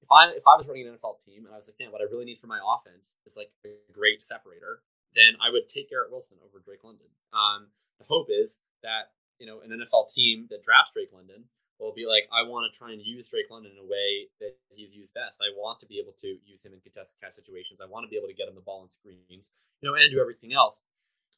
[0.00, 2.00] if I if I was running an NFL team and I was like, man, what
[2.00, 4.80] I really need for my offense is like a great separator
[5.14, 7.08] then I would take Garrett Wilson over Drake London.
[7.32, 11.44] Um, the hope is that you know an NFL team that drafts Drake London
[11.82, 14.54] will be like, I want to try and use Drake London in a way that
[14.70, 15.42] he's used best.
[15.42, 17.82] I want to be able to use him in contested catch situations.
[17.82, 19.50] I want to be able to get him the ball in screens,
[19.82, 20.86] you know, and do everything else.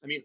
[0.05, 0.21] I mean,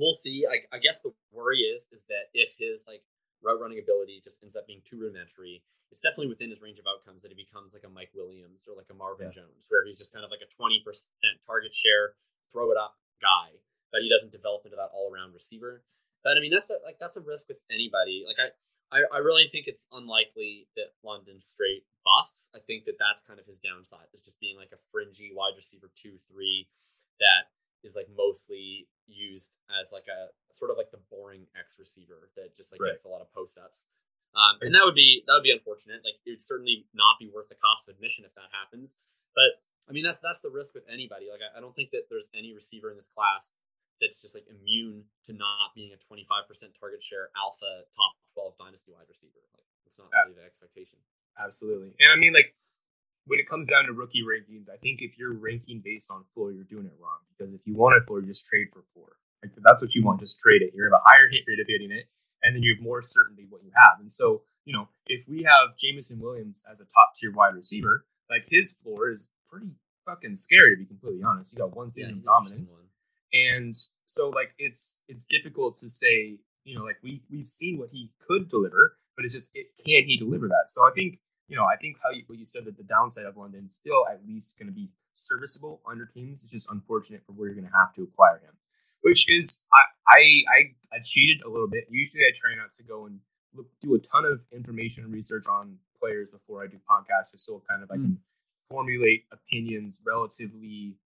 [0.00, 0.48] we'll see.
[0.48, 3.04] I, I guess the worry is is that if his like
[3.44, 5.60] route running ability just ends up being too rudimentary,
[5.92, 8.72] it's definitely within his range of outcomes that he becomes like a Mike Williams or
[8.72, 9.44] like a Marvin yeah.
[9.44, 10.80] Jones, where he's just kind of like a 20%
[11.44, 12.16] target share,
[12.52, 13.56] throw it up guy,
[13.92, 15.82] but he doesn't develop into that all around receiver.
[16.24, 18.26] But I mean, that's a, like that's a risk with anybody.
[18.26, 18.48] Like I,
[18.90, 22.50] I, I really think it's unlikely that London straight busts.
[22.54, 24.10] I think that that's kind of his downside.
[24.14, 26.66] It's just being like a fringy wide receiver two, three
[27.20, 27.50] that
[27.82, 32.56] is like mostly used as like a sort of like the boring X receiver that
[32.56, 32.94] just like right.
[32.94, 33.86] gets a lot of post ups.
[34.34, 36.02] Um, and that would be that would be unfortunate.
[36.04, 38.98] Like it would certainly not be worth the cost of admission if that happens.
[39.34, 41.30] But I mean, that's that's the risk with anybody.
[41.30, 43.54] Like, I, I don't think that there's any receiver in this class
[44.00, 46.26] that's just like immune to not being a 25%
[46.78, 49.40] target share alpha top 12 dynasty wide receiver.
[49.54, 50.98] Like, it's not really the expectation.
[51.38, 51.94] Absolutely.
[52.00, 52.52] And I mean, like,
[53.26, 56.52] when it comes down to rookie rankings, I think if you're ranking based on floor,
[56.52, 57.18] you're doing it wrong.
[57.30, 59.16] Because if you want a floor, you just trade for four.
[59.42, 60.20] Like if that's what you want.
[60.20, 60.72] Just trade it.
[60.74, 62.06] You have a higher hit rate of hitting it,
[62.42, 64.00] and then you have more certainty what you have.
[64.00, 68.04] And so, you know, if we have Jameson Williams as a top tier wide receiver,
[68.30, 71.54] like his floor is pretty fucking scary to be completely honest.
[71.54, 72.84] You got one season of dominance,
[73.32, 76.38] and so like it's it's difficult to say.
[76.64, 80.04] You know, like we we've seen what he could deliver, but it's just it, can
[80.04, 80.64] he deliver that?
[80.66, 83.24] So I think you know I think how you, what you said that the downside
[83.24, 86.42] of London still at least going to be serviceable under teams.
[86.42, 88.54] It's just unfortunate for where you're going to have to acquire him,
[89.02, 91.84] which is I I I, I cheated a little bit.
[91.88, 93.20] Usually I try not to go and
[93.54, 97.46] look, do a ton of information and research on players before I do podcasts, just
[97.46, 98.18] so kind of I can
[98.70, 100.96] formulate opinions relatively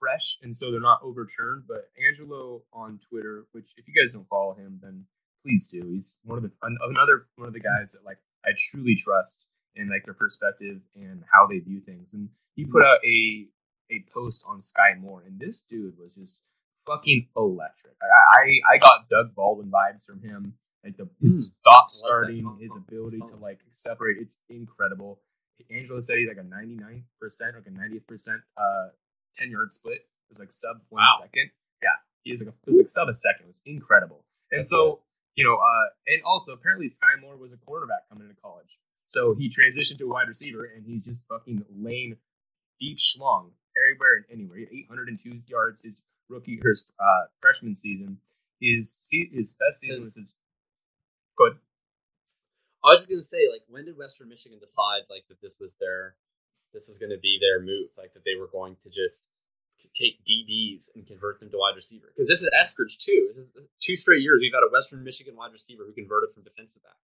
[0.00, 1.64] fresh and so they're not overturned.
[1.66, 5.06] But Angelo on Twitter, which if you guys don't follow him, then
[5.44, 5.86] please do.
[5.88, 9.52] He's one of the an- another one of the guys that like I truly trust
[9.76, 12.14] in like their perspective and how they view things.
[12.14, 13.46] And he put out a
[13.90, 16.46] a post on Sky Moore, and this dude was just
[16.86, 17.94] fucking electric.
[18.02, 20.54] I I, I got Doug Baldwin vibes from him.
[20.84, 21.68] Like the his hmm.
[21.68, 25.20] stop starting, his ability to like separate, it's incredible.
[25.70, 28.88] Angelo said he's like a 99 percent, like a 90th percent, uh,
[29.36, 29.98] 10 yard split.
[29.98, 31.08] It was like sub one Wow.
[31.22, 31.50] second.
[31.82, 31.88] Yeah,
[32.22, 33.44] he is like a, it was like sub a second.
[33.44, 34.24] It was incredible.
[34.52, 35.00] And so
[35.36, 39.34] you know, uh, and also apparently Sky Moore was a quarterback coming into college, so
[39.34, 42.16] he transitioned to a wide receiver, and he's just fucking laying
[42.80, 44.58] deep schlong everywhere and anywhere.
[44.58, 48.18] He had 802 yards his rookie his uh, freshman season.
[48.60, 50.40] His his best season was his.
[51.36, 51.56] Good.
[52.84, 55.76] I was just gonna say, like, when did Western Michigan decide like that this was
[55.80, 56.16] their,
[56.72, 59.28] this was gonna be their move, like that they were going to just
[59.96, 62.12] take DBs and convert them to wide receiver?
[62.12, 63.32] Because this is Eskridge too.
[63.34, 66.44] This is two straight years we've had a Western Michigan wide receiver who converted from
[66.44, 67.00] defensive back.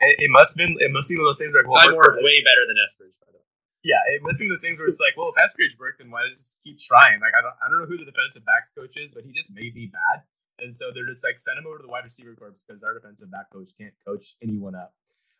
[0.00, 0.76] It, it must have been.
[0.80, 2.76] It must be one of those things where like, well, Moore is way better than
[2.82, 3.48] Eskridge, by the way.
[3.86, 6.02] Yeah, it must be one of those things where it's like, well, if Eskridge worked,
[6.02, 7.22] then why just keep trying?
[7.22, 9.54] Like, I don't, I don't know who the defensive backs coach is, but he just
[9.54, 10.26] may be bad,
[10.58, 12.94] and so they're just like send him over to the wide receiver corps because our
[12.98, 14.94] defensive back coach can't coach anyone up.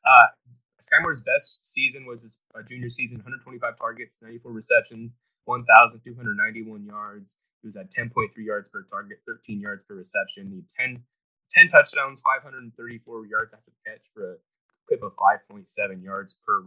[0.04, 0.26] Uh,
[0.80, 5.12] Sky Moore's best season was his uh, junior season: 125 targets, 94 receptions,
[5.44, 7.38] 1,291 yards.
[7.62, 10.50] He was at 10.3 yards per target, 13 yards per reception.
[10.50, 11.02] He had 10,
[11.54, 14.36] 10 touchdowns, 534 yards after the catch for a
[14.88, 16.66] clip of 5.7 yards per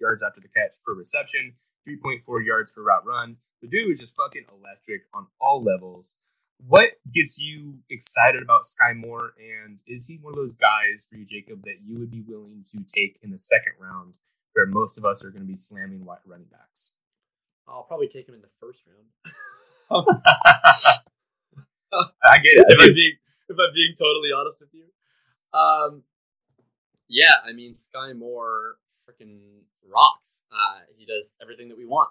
[0.00, 1.54] yards after the catch per reception,
[1.88, 3.36] 3.4 yards per route run.
[3.62, 6.18] The dude is just fucking electric on all levels.
[6.66, 11.16] What gets you excited about Sky Moore, and is he one of those guys for
[11.16, 14.14] you, Jacob, that you would be willing to take in the second round,
[14.52, 16.98] where most of us are going to be slamming white running backs?
[17.66, 19.08] I'll probably take him in the first round.
[22.22, 22.66] I get it.
[22.68, 23.16] if I'm being
[23.48, 24.84] if I'm being totally honest with you.
[25.58, 26.02] Um,
[27.08, 28.76] yeah, I mean Sky Moore
[29.08, 29.40] freaking
[29.86, 30.42] rocks.
[30.50, 32.10] Uh, he does everything that we want.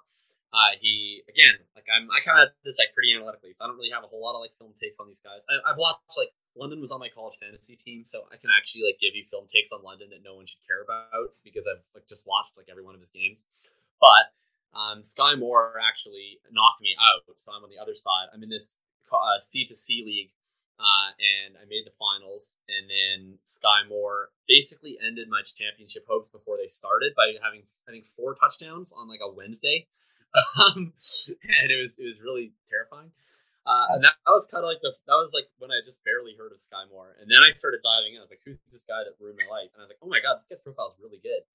[0.51, 3.79] Uh, he again, like I'm, I kind of this like pretty analytically, so I don't
[3.79, 5.47] really have a whole lot of like film takes on these guys.
[5.47, 8.83] I, I've watched like London was on my college fantasy team, so I can actually
[8.83, 11.79] like give you film takes on London that no one should care about because I've
[11.95, 13.47] like just watched like every one of his games.
[14.03, 14.35] But
[14.75, 18.31] um, Sky Moore actually knocked me out, so I'm on the other side.
[18.33, 18.79] I'm in this
[19.11, 20.31] uh, C2C league,
[20.79, 22.57] uh, and I made the finals.
[22.67, 27.91] And then Sky Moore basically ended my championship hopes before they started by having I
[27.91, 29.87] think four touchdowns on like a Wednesday,
[30.63, 33.11] um, and it was it was really terrifying.
[33.61, 36.01] Uh, and that, that was kind of like the that was like when I just
[36.01, 38.19] barely heard of Sky Moore, and then I started diving in.
[38.19, 40.09] I was like, "Who's this guy that ruined my life?" And I was like, "Oh
[40.09, 41.45] my god, this guy's profile is really good."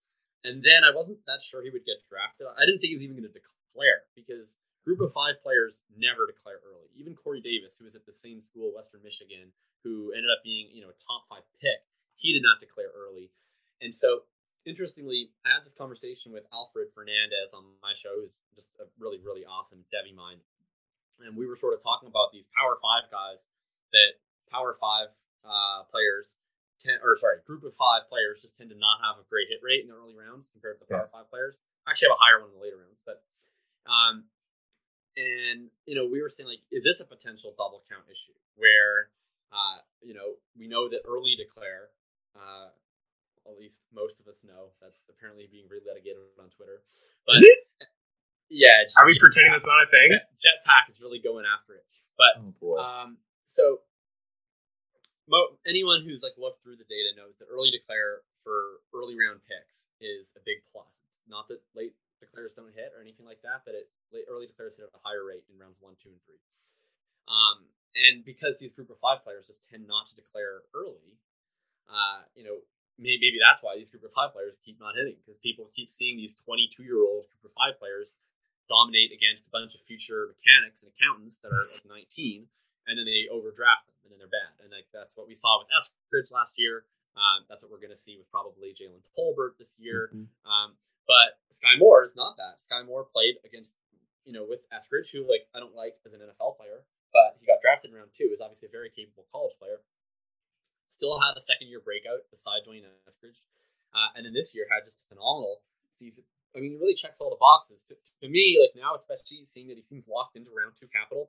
[0.46, 2.46] And then I wasn't that sure he would get drafted.
[2.46, 6.30] I didn't think he was even going to declare because group of five players never
[6.30, 6.86] declare early.
[6.94, 9.50] Even Corey Davis, who was at the same school, Western Michigan,
[9.82, 11.82] who ended up being you know a top five pick,
[12.14, 13.34] he did not declare early.
[13.82, 14.22] And so,
[14.66, 19.22] interestingly, I had this conversation with Alfred Fernandez on my show, who's just a really
[19.22, 20.42] really awesome Devy mind,
[21.22, 23.40] and we were sort of talking about these Power Five guys
[23.94, 24.18] that
[24.50, 25.08] Power Five
[25.46, 26.34] uh, players.
[26.76, 29.64] Ten, or sorry, group of five players just tend to not have a great hit
[29.64, 31.56] rate in the early rounds compared to the Power Five players.
[31.88, 33.24] I actually have a higher one in the later rounds, but
[33.88, 34.28] um,
[35.16, 39.08] and you know, we were saying like, is this a potential double count issue where,
[39.52, 41.88] uh, you know, we know that early declare,
[42.36, 42.68] uh,
[43.48, 46.82] at least most of us know that's apparently being relitigated on Twitter.
[47.26, 47.58] But Is it?
[48.50, 50.18] yeah, Are we pretending that's not a thing?
[50.38, 51.86] Jetpack is really going after it.
[52.18, 53.80] But Oh um, so
[55.28, 59.42] mo- anyone who's like looked through the data knows that early declare for early round
[59.44, 61.02] picks is a big plus.
[61.06, 64.46] It's not that late declares don't hit or anything like that, but it late, early
[64.46, 66.40] declares hit at a higher rate in rounds one, two, and three.
[67.28, 67.66] Um,
[67.98, 71.18] and because these group of five players just tend not to declare early,
[71.90, 72.56] uh, you know,
[72.98, 75.90] maybe, maybe that's why these group of five players keep not hitting because people keep
[75.90, 78.12] seeing these 22 year old group of five players
[78.68, 82.46] dominate against a bunch of future mechanics and accountants that are like 19,
[82.90, 84.52] and then they overdraft them and then they're bad.
[84.62, 86.82] And like that's what we saw with Eskridge last year.
[87.16, 90.12] Um, that's what we're going to see with probably Jalen Tolbert this year.
[90.12, 90.28] Mhm.
[90.44, 90.76] Um,
[91.08, 92.60] but Sky Moore is not that.
[92.60, 93.72] Sky Moore played against,
[94.26, 96.84] you know, with Eskridge, who like I don't like as an NFL player,
[97.14, 98.28] but he got drafted in round two.
[98.34, 99.80] Is obviously a very capable college player.
[100.96, 103.44] Still had a second year breakout beside D'Wayne Eskridge,
[103.92, 105.60] uh, and then this year had just a phenomenal
[105.92, 106.24] season.
[106.56, 107.84] I mean, he really checks all the boxes.
[107.92, 107.94] To,
[108.24, 111.28] to me, like now, especially seeing that he seems locked into round two capital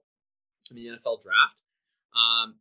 [0.71, 1.59] in the NFL draft,
[2.15, 2.55] um,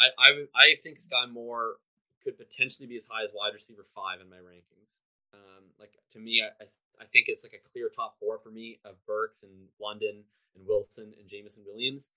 [0.00, 1.84] I, I I think Sky Moore
[2.24, 5.04] could potentially be as high as wide receiver five in my rankings.
[5.36, 8.80] Um, like to me, I, I think it's like a clear top four for me
[8.88, 10.24] of Burks and London
[10.56, 12.08] and Wilson and Jameson Williams.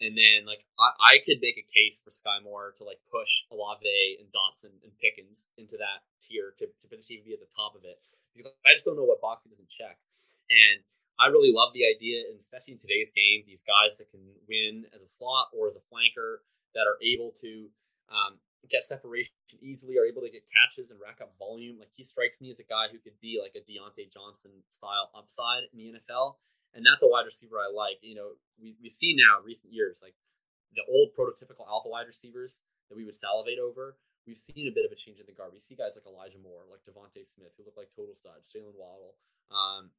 [0.00, 3.44] And then like I, I could make a case for Sky Moore to like push
[3.52, 7.76] Olave and Dotson and Pickens into that tier to, to potentially be at the top
[7.76, 8.00] of it.
[8.32, 10.00] Because I just don't know what box he doesn't check.
[10.48, 10.80] And
[11.20, 14.88] I really love the idea, and especially in today's game, these guys that can win
[14.96, 16.40] as a slot or as a flanker
[16.72, 17.68] that are able to
[18.08, 18.40] um,
[18.72, 21.78] get separation easily, are able to get catches and rack up volume.
[21.78, 25.12] Like he strikes me as a guy who could be like a Diontae Johnson style
[25.12, 26.40] upside in the NFL,
[26.74, 27.98] and that's a wide receiver I like.
[28.02, 28.28] You know,
[28.60, 30.14] we we see now in recent years like
[30.74, 33.98] the old prototypical alpha wide receivers that we would salivate over.
[34.28, 35.50] We've seen a bit of a change in the guard.
[35.50, 38.46] We see guys like Elijah Moore, like DeVonta Smith, who look like total studs.
[38.52, 39.16] Jalen Waddle.
[39.50, 39.90] Um,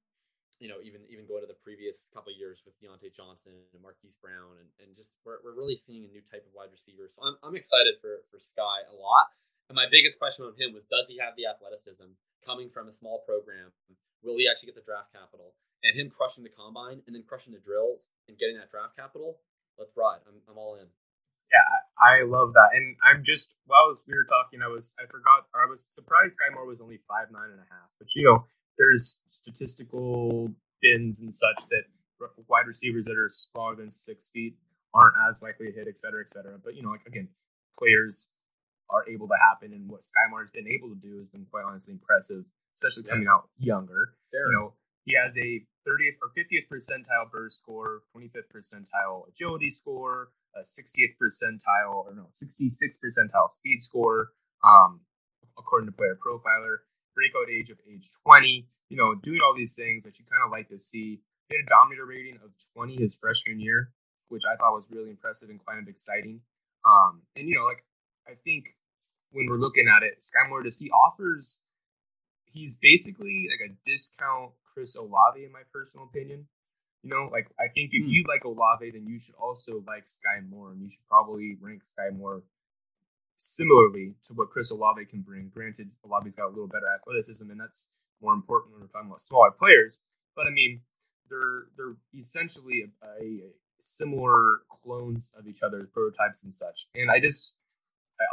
[0.61, 4.13] you know, even even going to the previous couple years with Diontae Johnson and Marquise
[4.21, 7.09] Brown, and, and just we're, we're really seeing a new type of wide receiver.
[7.09, 9.33] So I'm, I'm excited for for Sky a lot.
[9.73, 12.13] And my biggest question on him was, does he have the athleticism
[12.45, 13.71] coming from a small program?
[14.21, 15.55] Will he actually get the draft capital?
[15.83, 19.41] And him crushing the combine and then crushing the drills and getting that draft capital,
[19.79, 20.21] let's ride.
[20.29, 20.85] I'm, I'm all in.
[21.51, 21.67] Yeah,
[21.99, 25.59] I love that, and I'm just while we were talking, I was I forgot or
[25.59, 27.91] I was surprised Sky Moore was only five nine and a half.
[27.99, 28.45] But you know,
[28.77, 31.83] there's statistical bins and such that
[32.47, 34.55] wide receivers that are smaller than six feet
[34.93, 36.57] aren't as likely to hit, et cetera, et cetera.
[36.63, 37.27] But you know, like again,
[37.77, 38.31] players
[38.89, 41.45] are able to happen, and what Sky Moore has been able to do has been
[41.51, 44.15] quite honestly impressive, especially coming out younger.
[44.31, 44.47] There.
[44.47, 44.73] You know,
[45.03, 51.15] he has a 30th or 50th percentile burst score, 25th percentile agility score, a 60th
[51.21, 54.29] percentile or no, 66th percentile speed score,
[54.63, 55.01] um,
[55.57, 56.77] according to Player Profiler.
[57.13, 58.67] Breakout age of age 20.
[58.89, 61.19] You know, doing all these things that you kind of like to see.
[61.49, 63.91] He had a dominator rating of 20 his freshman year,
[64.29, 66.41] which I thought was really impressive and kind of exciting.
[66.85, 67.83] Um, and you know, like
[68.27, 68.75] I think
[69.31, 71.63] when we're looking at it, Sky Moore does he offers
[72.51, 76.47] he's basically like a discount Chris Olave in my personal opinion.
[77.03, 78.09] You know, like I think if Hmm.
[78.09, 81.83] you like Olave, then you should also like Sky Moore, and you should probably rank
[81.85, 82.43] Sky Moore
[83.37, 85.49] similarly to what Chris Olave can bring.
[85.49, 87.91] Granted, Olave's got a little better athleticism, and that's
[88.21, 90.05] more important when we're talking about smaller players.
[90.35, 90.81] But I mean,
[91.29, 96.85] they're they're essentially a, a, similar clones of each other, prototypes and such.
[96.93, 97.57] And I just,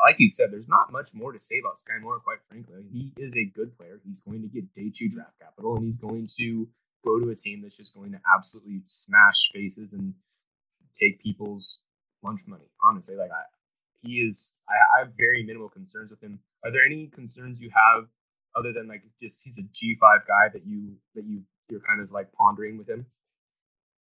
[0.07, 2.85] like you said, there's not much more to say about Sky Moore, quite frankly.
[2.93, 4.01] He is a good player.
[4.05, 6.69] He's going to get day two draft capital, and he's going to
[7.05, 10.15] go to a team that's just going to absolutely smash faces and
[10.99, 11.85] take people's
[12.23, 12.71] lunch money.
[12.83, 13.43] Honestly, like I,
[14.03, 14.59] he is.
[14.69, 16.41] I, I have very minimal concerns with him.
[16.65, 18.09] Are there any concerns you have
[18.57, 22.01] other than like just he's a G five guy that you that you you're kind
[22.01, 23.07] of like pondering with him?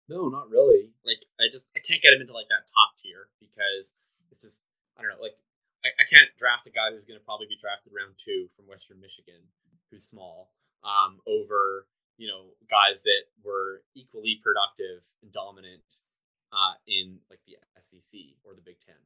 [0.08, 0.90] No, not really.
[1.04, 3.92] Like I just I can't get him into like that top tier because
[4.32, 4.64] it's just
[4.96, 5.22] I don't know.
[5.22, 5.36] Like
[5.84, 8.68] I, I can't draft a guy who's going to probably be drafted round two from
[8.68, 9.40] Western Michigan,
[9.88, 10.52] who's small,
[10.84, 11.88] um, over
[12.20, 16.04] you know guys that were equally productive and dominant
[16.52, 19.00] uh, in like the SEC or the Big Ten.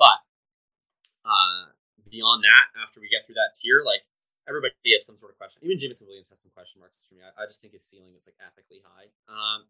[0.00, 0.24] But
[1.28, 1.70] uh,
[2.08, 4.02] beyond that, after we get through that tier, like
[4.48, 5.64] everybody has some sort of question.
[5.64, 7.24] Even Jameson Williams has some question marks for me.
[7.24, 9.08] I, I just think his ceiling is like epically high.
[9.28, 9.64] Um,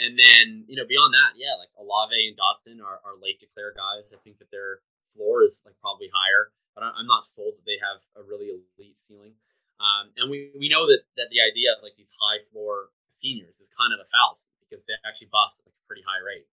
[0.00, 3.72] and then, you know, beyond that, yeah, like Olave and Dotson are, are late declare
[3.76, 4.12] guys.
[4.12, 4.80] I think that their
[5.14, 8.98] floor is like probably higher, but I'm not sold that they have a really elite
[8.98, 9.36] ceiling.
[9.82, 13.58] Um, and we, we know that, that the idea of like these high floor seniors
[13.58, 16.46] is kind of a fallacy because they actually bust at like a pretty high rate.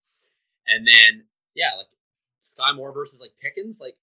[0.65, 1.89] And then, yeah, like
[2.41, 3.97] Sky Moore versus like Pickens, like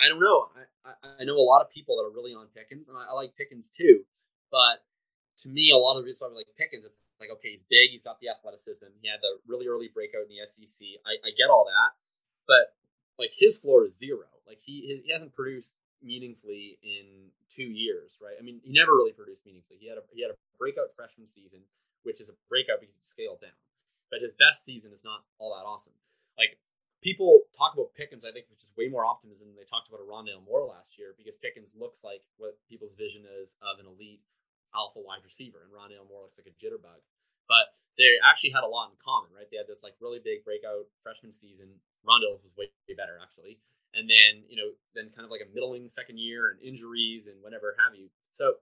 [0.00, 0.48] I don't know.
[0.56, 3.12] I, I, I know a lot of people that are really on Pickens, and I,
[3.12, 4.02] I like Pickens too.
[4.48, 4.80] But
[5.44, 7.62] to me, a lot of the reasons why I like Pickens, it's like, okay, he's
[7.68, 10.80] big, he's got the athleticism, he had the really early breakout in the SEC.
[11.04, 11.92] I, I get all that,
[12.48, 12.72] but
[13.20, 14.24] like his floor is zero.
[14.48, 18.34] Like he his, he hasn't produced meaningfully in two years, right?
[18.40, 19.76] I mean, he never really produced meaningfully.
[19.76, 21.60] He had a he had a breakout freshman season,
[22.02, 23.54] which is a breakout because it's scaled down.
[24.08, 25.94] But his best season is not all that awesome.
[26.40, 26.56] Like
[27.04, 30.00] people talk about Pickens, I think, which is way more optimism than they talked about
[30.00, 33.86] a Rondale Moore last year because Pickens looks like what people's vision is of an
[33.86, 34.24] elite
[34.72, 37.04] alpha wide receiver, and Rondale Moore looks like a jitterbug.
[37.46, 39.46] But they actually had a lot in common, right?
[39.50, 41.82] They had this like really big breakout freshman season.
[42.06, 43.58] Rondale was way, way better actually,
[43.94, 47.40] and then you know then kind of like a middling second year and injuries and
[47.42, 48.08] whatever have you.
[48.30, 48.60] So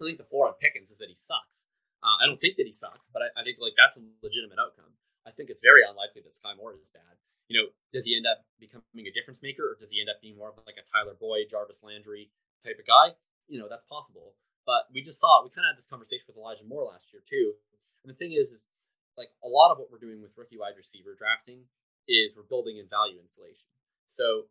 [0.00, 1.64] I think the floor on Pickens is that he sucks.
[2.04, 4.60] Uh, I don't think that he sucks, but I, I think like that's a legitimate
[4.60, 4.92] outcome.
[5.26, 8.26] I think it's very unlikely that Sky Moore is bad you know, does he end
[8.26, 10.86] up becoming a difference maker, or does he end up being more of like a
[10.90, 12.30] Tyler Boyd, Jarvis Landry
[12.66, 13.14] type of guy?
[13.46, 14.34] You know, that's possible.
[14.66, 17.22] But we just saw we kind of had this conversation with Elijah Moore last year
[17.22, 17.54] too.
[18.02, 18.66] And the thing is, is
[19.14, 21.70] like a lot of what we're doing with rookie wide receiver drafting
[22.08, 23.66] is we're building in value insulation.
[24.06, 24.46] So,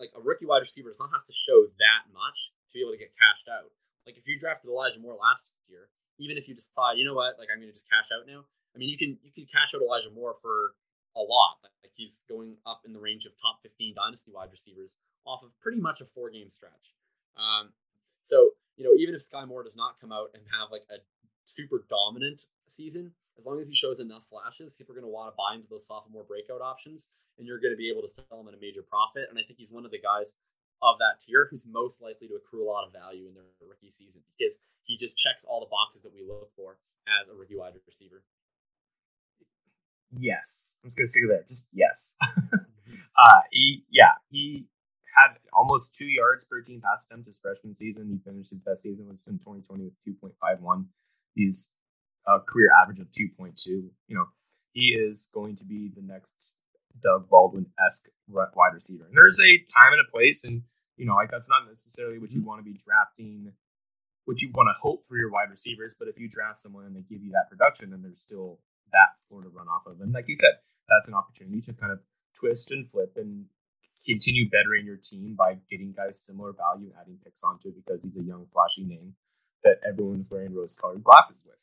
[0.00, 2.92] like a rookie wide receiver does not have to show that much to be able
[2.92, 3.72] to get cashed out.
[4.06, 5.88] Like if you drafted Elijah Moore last year,
[6.18, 8.44] even if you decide, you know what, like I'm to just cash out now.
[8.74, 10.74] I mean, you can you can cash out Elijah Moore for
[11.16, 11.60] a lot.
[11.62, 15.50] Like he's going up in the range of top 15 dynasty wide receivers off of
[15.60, 16.94] pretty much a four game stretch.
[17.36, 17.72] Um,
[18.22, 20.98] so, you know, even if Sky Moore does not come out and have like a
[21.44, 25.32] super dominant season, as long as he shows enough flashes, people are going to want
[25.32, 27.08] to buy into those sophomore breakout options,
[27.38, 29.28] and you're going to be able to sell him at a major profit.
[29.30, 30.36] And I think he's one of the guys
[30.82, 33.90] of that tier who's most likely to accrue a lot of value in their rookie
[33.90, 34.54] season because
[34.84, 38.22] he just checks all the boxes that we look for as a rookie wide receiver.
[40.18, 40.76] Yes.
[40.82, 41.44] I'm just gonna stick there.
[41.48, 42.16] Just yes.
[42.52, 44.66] uh, he yeah he
[45.16, 48.08] had almost two yards per team pass attempt his freshman season.
[48.10, 50.86] He finished his best season was in 2020 with 2.51.
[51.34, 51.74] He's
[52.26, 53.66] a career average of 2.2.
[53.66, 54.26] You know,
[54.72, 56.60] he is going to be the next
[57.02, 59.04] Doug Baldwin esque wide receiver.
[59.04, 60.62] And there's a time and a place, and
[60.96, 62.48] you know, like that's not necessarily what you mm-hmm.
[62.48, 63.52] want to be drafting,
[64.24, 65.96] what you want to hope for your wide receivers.
[65.98, 68.60] But if you draft someone and they give you that production, then there's still
[68.92, 70.00] that floor to run off of.
[70.00, 70.52] And like you said,
[70.88, 72.00] that's an opportunity to kind of
[72.38, 73.46] twist and flip and
[74.04, 78.02] continue bettering your team by getting guys similar value and adding picks onto it because
[78.02, 79.14] he's a young, flashy name
[79.64, 81.61] that everyone's wearing rose colored glasses with.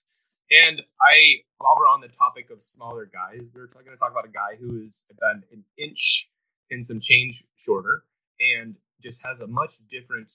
[0.51, 4.25] And I, while we're on the topic of smaller guys, we're going to talk about
[4.25, 6.29] a guy who is about an inch
[6.71, 8.03] and some change shorter
[8.39, 10.31] and just has a much different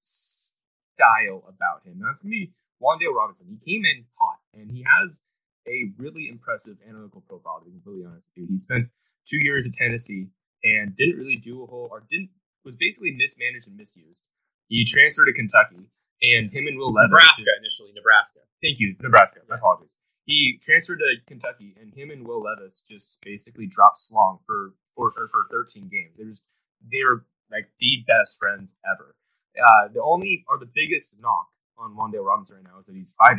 [0.00, 2.00] style about him.
[2.02, 3.46] That's be Wan'Dale Robinson.
[3.64, 5.24] He came in hot and he has
[5.68, 8.54] a really impressive analytical profile, to be completely honest with you.
[8.54, 8.88] He spent
[9.26, 10.28] two years at Tennessee
[10.62, 12.30] and didn't really do a whole, or didn't,
[12.64, 14.22] was basically mismanaged and misused.
[14.68, 15.90] He transferred to Kentucky,
[16.32, 17.10] and him and Will Levis.
[17.10, 18.40] Nebraska just, initially, Nebraska.
[18.62, 19.40] Thank you, Nebraska.
[19.48, 19.92] My apologies.
[20.24, 25.12] He transferred to Kentucky, and him and Will Levis just basically dropped slong for for,
[25.12, 26.16] for 13 games.
[26.16, 26.46] They was
[26.90, 29.14] they were like the best friends ever.
[29.54, 31.48] Uh, the only or the biggest knock
[31.78, 33.36] on Wan'Dale Robinson right now is that he's 5'8",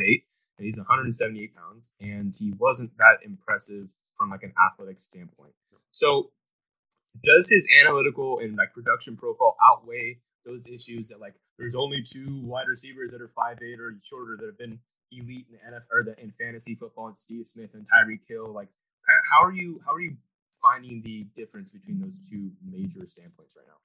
[0.58, 5.52] and he's 178 pounds, and he wasn't that impressive from like an athletic standpoint.
[5.90, 6.30] So,
[7.24, 12.40] does his analytical and like production profile outweigh those issues that like there's only two
[12.42, 14.78] wide receivers that are five eight or shorter that have been
[15.12, 18.52] elite in the NFL or the, in fantasy football, and Steve Smith and Tyreek Hill?
[18.52, 18.68] Like,
[19.32, 19.80] how are you?
[19.84, 20.16] How are you
[20.60, 23.78] finding the difference between those two major standpoints right now?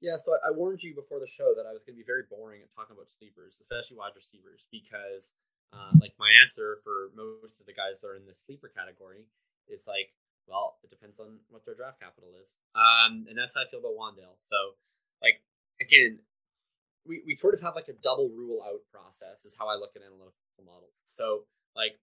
[0.00, 2.28] Yeah, so I warned you before the show that I was going to be very
[2.28, 5.34] boring at talking about sleepers, especially wide receivers, because
[5.72, 9.24] uh, like my answer for most of the guys that are in the sleeper category
[9.72, 10.12] is like,
[10.46, 12.60] well, it depends on what their draft capital is.
[12.76, 14.36] Um, and that's how I feel about Wan'Dale.
[14.38, 14.78] So,
[15.24, 15.42] like,
[15.80, 16.20] again,
[17.08, 19.94] we, we sort of have like a double rule out process is how I look
[19.96, 20.94] at analytical models.
[21.04, 21.98] So, like,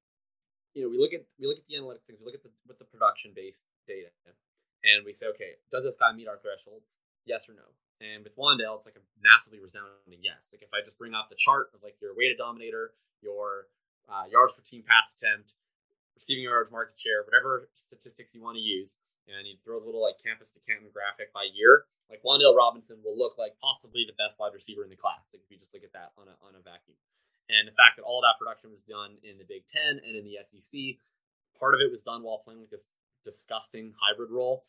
[0.73, 2.51] you know, we look at we look at the analytic things, we look at the
[2.67, 4.09] with the production based data,
[4.83, 6.97] and we say, okay, does this guy meet our thresholds?
[7.25, 7.67] Yes or no?
[8.01, 10.51] And with Wan'Dale, it's like a massively resounding yes.
[10.51, 12.91] Like if I just bring off the chart of like your weighted dominator,
[13.21, 13.71] your
[14.09, 15.53] uh, yards per team pass attempt,
[16.15, 18.97] receiving yards market share, whatever statistics you want to use,
[19.27, 22.99] and you throw a little like campus to Canton graphic by year, like Wan'Dale Robinson
[23.03, 25.31] will look like possibly the best wide receiver in the class.
[25.31, 26.99] Like if you just look at that on a on a vacuum.
[27.51, 30.23] And the fact that all that production was done in the Big Ten and in
[30.23, 30.99] the SEC,
[31.59, 32.87] part of it was done while playing with this
[33.23, 34.63] disgusting hybrid role.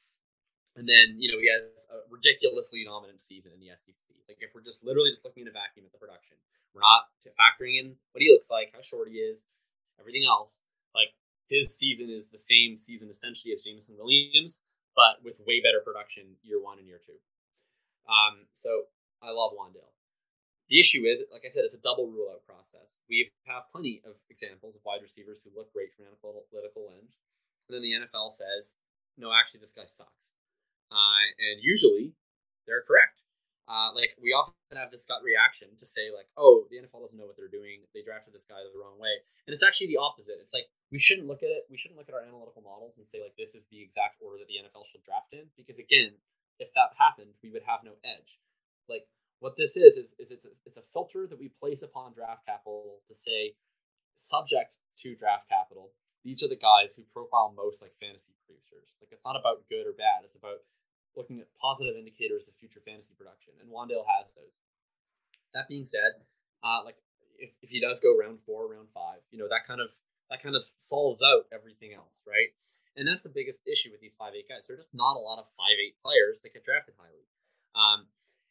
[0.74, 3.94] And then, you know, he has a ridiculously dominant season in the SEC.
[4.26, 6.34] Like if we're just literally just looking in a vacuum at the production,
[6.74, 7.06] we're not
[7.38, 9.46] factoring in what he looks like, how short he is,
[10.02, 10.66] everything else.
[10.98, 11.14] Like
[11.48, 14.62] his season is the same season essentially as Jameson Williams,
[14.96, 17.18] but with way better production year one and year two.
[18.08, 18.88] Um, so
[19.22, 19.92] I love Wan'Dale.
[20.68, 22.88] The issue is, like I said, it's a double rule out process.
[23.08, 27.20] We have plenty of examples of wide receivers who look great from an analytical lens,
[27.68, 28.76] and then the NFL says,
[29.20, 30.32] no, actually, this guy sucks.
[30.88, 31.20] Uh,
[31.52, 32.16] and usually
[32.66, 33.23] they're correct.
[33.64, 37.16] Uh, like we often have this gut reaction to say like, oh, the NFL doesn't
[37.16, 37.88] know what they're doing.
[37.96, 40.36] They drafted this guy the wrong way, and it's actually the opposite.
[40.36, 41.64] It's like we shouldn't look at it.
[41.72, 44.36] We shouldn't look at our analytical models and say like this is the exact order
[44.44, 46.12] that the NFL should draft in, because again,
[46.60, 48.36] if that happened, we would have no edge.
[48.84, 49.08] Like
[49.40, 52.44] what this is is, is it's, a, it's a filter that we place upon draft
[52.44, 53.56] capital to say,
[54.16, 55.92] subject to draft capital,
[56.24, 58.88] these are the guys who profile most like fantasy producers.
[59.00, 60.64] Like it's not about good or bad; it's about
[61.16, 64.54] looking at positive indicators of future fantasy production, and Wan'Dale has those.
[65.54, 66.18] That being said,
[66.62, 66.96] uh, like
[67.38, 69.94] if, if he does go round four, round five, you know that kind of
[70.30, 72.50] that kind of solves out everything else, right?
[72.96, 74.66] And that's the biggest issue with these five eight guys.
[74.66, 77.26] There are just not a lot of five eight players that get drafted highly.
[77.74, 78.06] Um,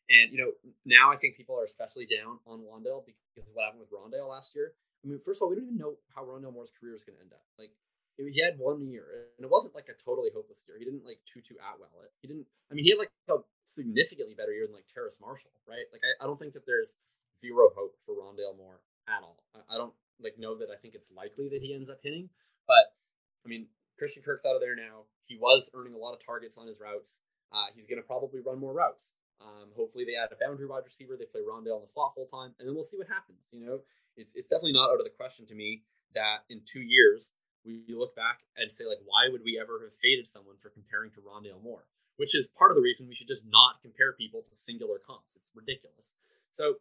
[0.09, 0.51] and you know
[0.86, 4.28] now I think people are especially down on Wan'Dale because of what happened with Rondale
[4.30, 4.76] last year.
[5.03, 7.20] I mean, first of all, we don't even know how Rondale Moore's career is going
[7.20, 7.43] to end up.
[7.59, 7.76] Like
[8.18, 10.78] he had one year, and it wasn't like a totally hopeless year.
[10.78, 12.14] He didn't like Tutu Atwell it.
[12.22, 12.45] He didn't.
[12.70, 15.89] I mean, he had like a significantly better year than like Terrace Marshall, right?
[15.89, 16.97] Like I, I don't think that there's
[17.34, 19.41] zero hope for Rondale Moore at all.
[19.57, 22.30] I, I don't like know that I think it's likely that he ends up hitting,
[22.70, 22.93] but
[23.41, 25.09] I mean, Christian Kirk's out of there now.
[25.26, 27.22] He was earning a lot of targets on his routes.
[27.49, 29.14] Uh, he's going to probably run more routes.
[29.41, 31.18] Um, hopefully, they add a boundary wide receiver.
[31.18, 33.49] They play Rondale in the slot full time, and then we'll see what happens.
[33.51, 33.78] You know,
[34.16, 35.84] it's it's definitely not out of the question to me
[36.14, 37.32] that in two years
[37.66, 41.11] we look back and say like, why would we ever have faded someone for comparing
[41.16, 41.88] to Rondale Moore?
[42.18, 45.34] Which is part of the reason we should just not compare people to singular comps.
[45.36, 46.14] It's ridiculous.
[46.51, 46.78] So,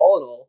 [0.00, 0.48] all in all,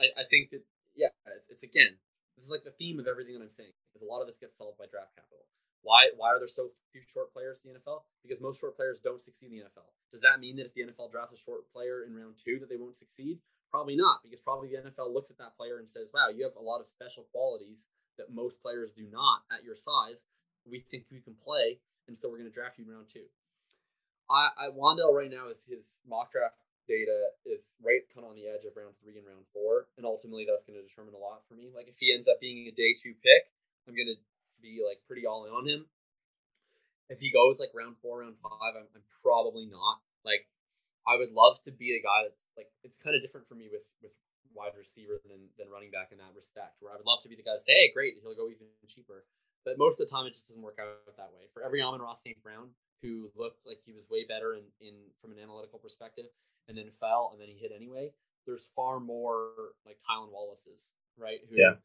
[0.00, 0.64] I, I think that
[0.96, 2.00] yeah, it's, it's again,
[2.38, 3.74] this is like the theme of everything that I'm saying.
[3.92, 5.44] Because a lot of this gets solved by draft capital.
[5.84, 8.08] Why why are there so few short players in the NFL?
[8.24, 9.92] Because most short players don't succeed in the NFL.
[10.08, 12.72] Does that mean that if the NFL drafts a short player in round two that
[12.72, 13.44] they won't succeed?
[13.68, 16.56] Probably not, because probably the NFL looks at that player and says, "Wow, you have
[16.56, 20.24] a lot of special qualities that most players do not at your size.
[20.64, 23.28] We think you can play, and so we're going to draft you in round two.
[24.30, 26.56] I, I Wan'Dale right now is his mock draft
[26.88, 30.04] data is right kind of on the edge of round three and round four, and
[30.04, 31.72] ultimately that's going to determine a lot for me.
[31.72, 33.52] Like if he ends up being a day two pick,
[33.88, 34.20] I'm going to
[34.60, 35.84] be like pretty all in on him.
[37.12, 40.00] If he goes like round four, round five, I'm, I'm probably not.
[40.24, 40.48] Like
[41.04, 43.68] I would love to be a guy that's like it's kind of different for me
[43.68, 44.16] with with
[44.54, 46.78] wide receiver than, than running back in that respect.
[46.80, 48.70] Where I would love to be the guy to say, hey, great, he'll go even
[48.86, 49.26] cheaper.
[49.66, 51.50] But most of the time, it just doesn't work out that way.
[51.52, 52.40] For every Amon-Ra St.
[52.42, 52.70] Brown
[53.04, 56.24] who looked like he was way better in, in from an analytical perspective
[56.68, 58.08] and then fell and then he hit anyway,
[58.46, 61.40] there's far more like Tylan Wallace's, right?
[61.50, 61.76] Who yeah.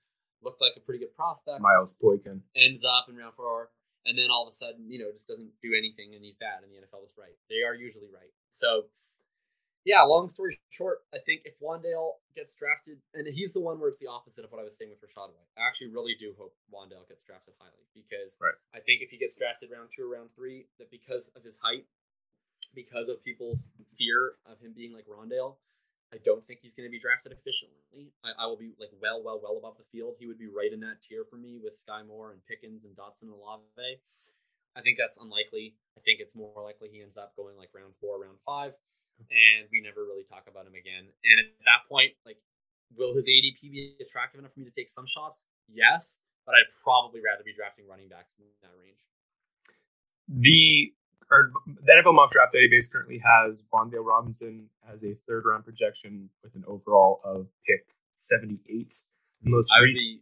[0.41, 1.59] looked like a pretty good prospect.
[1.59, 2.41] Miles Boykin.
[2.55, 3.70] Ends up in round four.
[4.05, 6.63] And then all of a sudden, you know, just doesn't do anything and he's bad
[6.63, 7.36] and the NFL is right.
[7.49, 8.32] They are usually right.
[8.49, 8.88] So
[9.86, 13.89] yeah, long story short, I think if Wan'Dale gets drafted, and he's the one where
[13.89, 15.51] it's the opposite of what I was saying with Rachaad White.
[15.57, 18.55] I actually really do hope Wan'Dale gets drafted highly because right.
[18.75, 21.55] I think if he gets drafted round two or round three, that because of his
[21.63, 21.88] height,
[22.75, 25.55] because of people's fear of him being like Rondale,
[26.11, 28.11] I don't think he's going to be drafted efficiently.
[28.25, 30.17] I, I, will be like well, well, well above the field.
[30.19, 32.97] He would be right in that tier for me with Sky Moore and Pickens and
[32.97, 34.01] Dotson and Olave.
[34.75, 35.75] I think that's unlikely.
[35.97, 38.73] I think it's more likely he ends up going like round four, round five
[39.28, 41.11] and we never really talk about him again.
[41.26, 42.39] And at that point, like,
[42.95, 45.45] will his ADP be attractive enough for me to take some shots?
[45.67, 48.99] Yes, but I'd probably rather be drafting running backs in that range.
[50.30, 50.93] The
[51.32, 56.30] or the NFL mock draft database currently has Wan'Dale Robinson as a third round projection
[56.43, 58.57] with an overall of pick 78.
[59.43, 60.22] The most I would be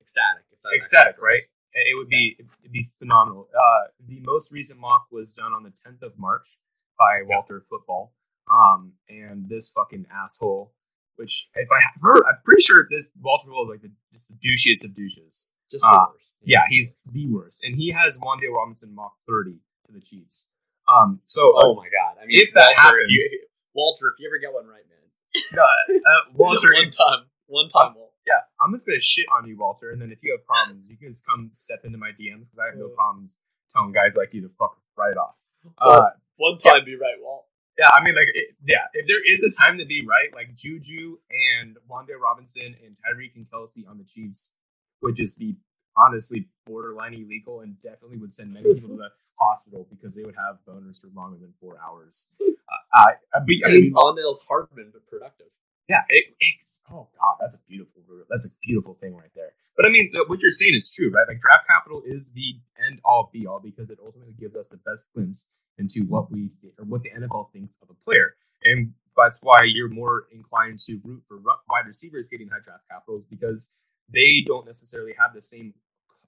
[0.00, 0.44] ecstatic.
[0.74, 1.42] ecstatic, right?
[1.74, 3.48] It would be it'd be phenomenal.
[3.54, 6.58] Uh, the most recent mock was done on the 10th of March
[6.98, 8.12] by Walter Football.
[8.50, 10.72] Um, and this fucking asshole,
[11.16, 14.84] which if I heard, I'm pretty sure this Walter is like the, just the douchiest
[14.84, 15.50] of douches.
[15.70, 16.06] Just uh,
[16.42, 20.52] yeah, he's the worst, and he has Wan'Dale Robinson mock 30 to the Chiefs.
[20.88, 23.40] Um, so oh my god, I mean, if that Walter, happens, you,
[23.74, 28.08] Walter, if you ever get one right, man, uh, Walter, one time, one time, uh,
[28.26, 30.96] yeah, I'm just gonna shit on you, Walter, and then if you have problems, you
[30.96, 33.36] can just come step into my DMs because I have no problems
[33.74, 35.34] telling guys like you to fuck right off.
[35.76, 36.84] Uh, one time, yeah.
[36.84, 37.47] be right, Walt.
[37.78, 40.56] Yeah, I mean, like, it, yeah, if there is a time to be right, like
[40.56, 44.58] Juju and Wan'Dale Robinson and Tyreek and Kelce on the Chiefs
[45.00, 45.54] would just be
[45.96, 49.10] honestly borderline illegal and definitely would send many people to the
[49.40, 52.34] hospital because they would have boners for longer than four hours.
[52.40, 55.46] Uh, I, I, mean, I mean, Hardman, but productive.
[55.88, 59.52] Yeah, it, it's oh god, that's a beautiful, that's a beautiful thing right there.
[59.74, 61.24] But I mean, what you're saying is true, right?
[61.26, 64.76] Like draft capital is the end all be all because it ultimately gives us the
[64.84, 69.40] best glimpse into what we or what the NFL thinks of a player, and that's
[69.42, 73.74] why you're more inclined to root for wide receivers getting high draft capitals because
[74.12, 75.74] they don't necessarily have the same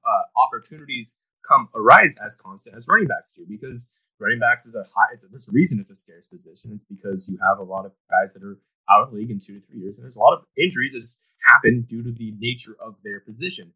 [0.05, 4.84] uh, opportunities come arise as constant as running backs do because running backs is a
[4.94, 5.12] high.
[5.12, 6.72] It's a, there's a reason it's a scarce position.
[6.74, 8.59] It's because you have a lot of guys that are
[8.90, 11.53] out of league in two to three years, and there's a lot of injuries that
[11.53, 13.72] happen due to the nature of their position.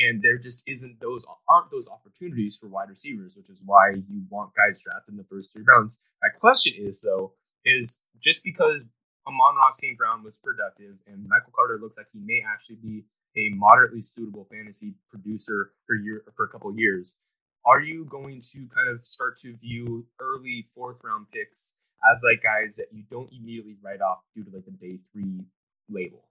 [0.00, 4.24] And there just isn't those aren't those opportunities for wide receivers, which is why you
[4.30, 6.02] want guys drafted in the first three rounds.
[6.22, 7.34] My question is though,
[7.64, 8.82] is just because
[9.26, 9.98] Amon-Ra St.
[9.98, 13.04] Brown was productive and Michael Carter looks like he may actually be
[13.36, 17.22] a moderately suitable fantasy producer for year for a couple years.
[17.66, 21.78] Are you going to kind of start to view early fourth round picks
[22.10, 25.44] as like guys that you don't immediately write off due to like the day three
[25.90, 26.24] label?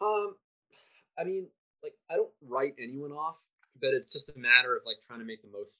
[0.00, 0.34] Um,
[1.16, 1.46] I mean,
[1.82, 3.36] like I don't write anyone off,
[3.80, 5.76] but it's just a matter of like trying to make the most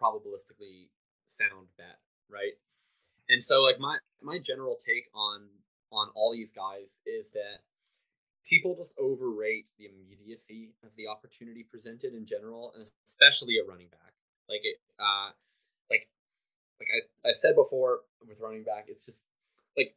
[0.00, 0.88] probabilistically
[1.26, 2.54] sound bet, right?
[3.28, 5.48] And so like my my general take on
[5.92, 7.62] on all these guys is that
[8.48, 13.88] people just overrate the immediacy of the opportunity presented in general, and especially a running
[13.88, 14.14] back.
[14.48, 15.30] Like it, uh,
[15.90, 16.08] like
[16.78, 19.24] like I, I said before with running back, it's just
[19.76, 19.94] like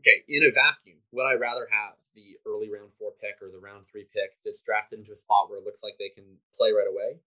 [0.00, 3.58] okay, in a vacuum, would I rather have the early round four pick or the
[3.58, 6.72] round three pick that's drafted into a spot where it looks like they can play
[6.72, 7.20] right away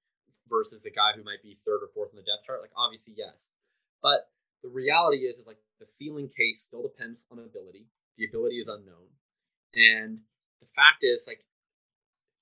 [0.49, 2.61] versus the guy who might be third or fourth in the depth chart?
[2.61, 3.51] Like obviously yes,
[4.01, 4.29] but
[4.61, 7.87] the reality is is like the ceiling case still depends on ability.
[8.17, 9.09] The ability is unknown,
[9.73, 10.21] and
[10.61, 11.41] the fact is like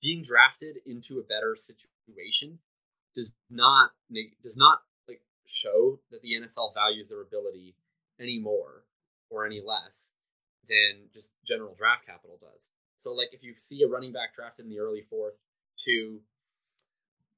[0.02, 2.60] being drafted into a better situation
[3.16, 3.92] does not
[4.44, 7.76] does not like show that the NFL values their ability
[8.20, 8.84] any more
[9.30, 10.12] or any less
[10.70, 12.72] than just general draft capital does.
[12.98, 15.34] So like if you see a running back drafted in the early fourth
[15.86, 16.22] to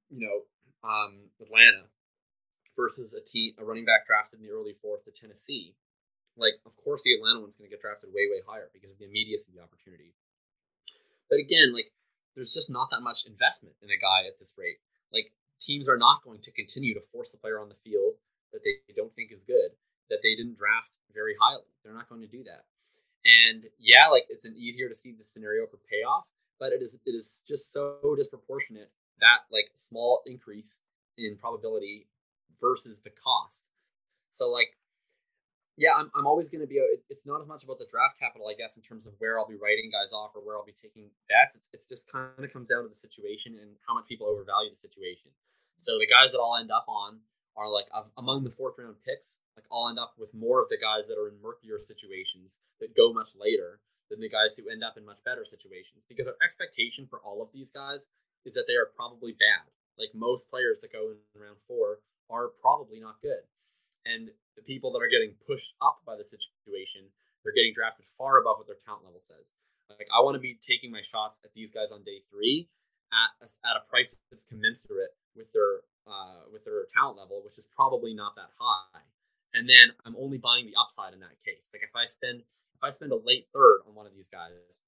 [0.09, 0.43] you know
[0.83, 1.87] um, Atlanta
[2.75, 5.75] versus a team a running back drafted in the early fourth to Tennessee,
[6.35, 8.99] like of course the Atlanta one's going to get drafted way way higher because of
[8.99, 10.11] the immediacy of the opportunity.
[11.29, 11.91] But again, like
[12.35, 14.83] there's just not that much investment in a guy at this rate.
[15.13, 18.19] Like teams are not going to continue to force the player on the field
[18.51, 19.71] that they don't think is good,
[20.09, 21.69] that they didn't draft very highly.
[21.83, 22.67] They're not going to do that.
[23.25, 26.25] And yeah, like it's an easier to see the scenario for payoff,
[26.59, 30.81] but it is it is just so disproportionate that like small increase
[31.17, 32.07] in probability
[32.59, 33.63] versus the cost.
[34.29, 34.75] So like
[35.77, 36.77] yeah, I'm, I'm always going to be.
[36.77, 39.39] Uh, it's not as much about the draft capital, I guess, in terms of where
[39.39, 41.57] I'll be writing guys off or where I'll be taking bets.
[41.57, 44.69] It's, it's just kind of comes down to the situation and how much people overvalue
[44.69, 45.33] the situation.
[45.77, 47.25] So the guys that I'll end up on
[47.55, 47.85] are like
[48.17, 49.39] among the fourth round picks.
[49.55, 52.95] Like I'll end up with more of the guys that are in murkier situations that
[52.95, 53.79] go much later
[54.09, 56.03] than the guys who end up in much better situations.
[56.09, 58.07] Because our expectation for all of these guys
[58.45, 59.69] is that they are probably bad.
[59.97, 61.99] Like most players that go in round four
[62.29, 63.45] are probably not good
[64.05, 67.07] and the people that are getting pushed up by the situation,
[67.43, 69.43] they're getting drafted far above what their talent level says.
[69.89, 72.69] Like I want to be taking my shots at these guys on day three
[73.11, 77.57] at a, at a price that's commensurate with their uh, with their talent level, which
[77.57, 79.05] is probably not that high.
[79.53, 81.71] And then I'm only buying the upside in that case.
[81.73, 84.81] Like if I spend if I spend a late third on one of these guys,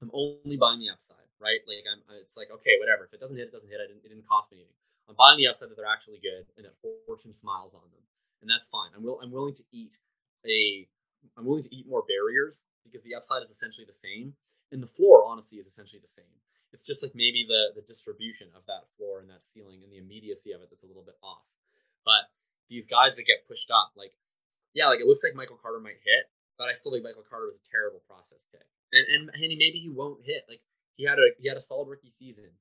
[0.00, 1.58] I'm only buying the upside, right?
[1.66, 3.04] Like I'm it's like okay, whatever.
[3.04, 3.82] If it doesn't hit, it doesn't hit.
[3.82, 4.78] It didn't, it didn't cost me anything.
[5.10, 8.06] I'm buying the upside that they're actually good and that fortune smiles on them
[8.42, 8.90] and that's fine.
[8.94, 9.98] I'm will I'm willing to eat
[10.46, 10.86] a
[11.36, 14.34] I'm willing to eat more barriers because the upside is essentially the same,
[14.70, 16.38] and the floor honestly is essentially the same.
[16.72, 19.98] It's just like maybe the the distribution of that floor and that ceiling and the
[19.98, 21.46] immediacy of it that's a little bit off.
[22.04, 22.30] But
[22.68, 24.14] these guys that get pushed up, like
[24.74, 27.48] yeah, like it looks like Michael Carter might hit, but I still think Michael Carter
[27.48, 28.66] was a terrible process pick.
[28.92, 30.44] And and, and maybe he won't hit.
[30.48, 30.60] Like
[30.96, 32.58] he had a he had a solid rookie season.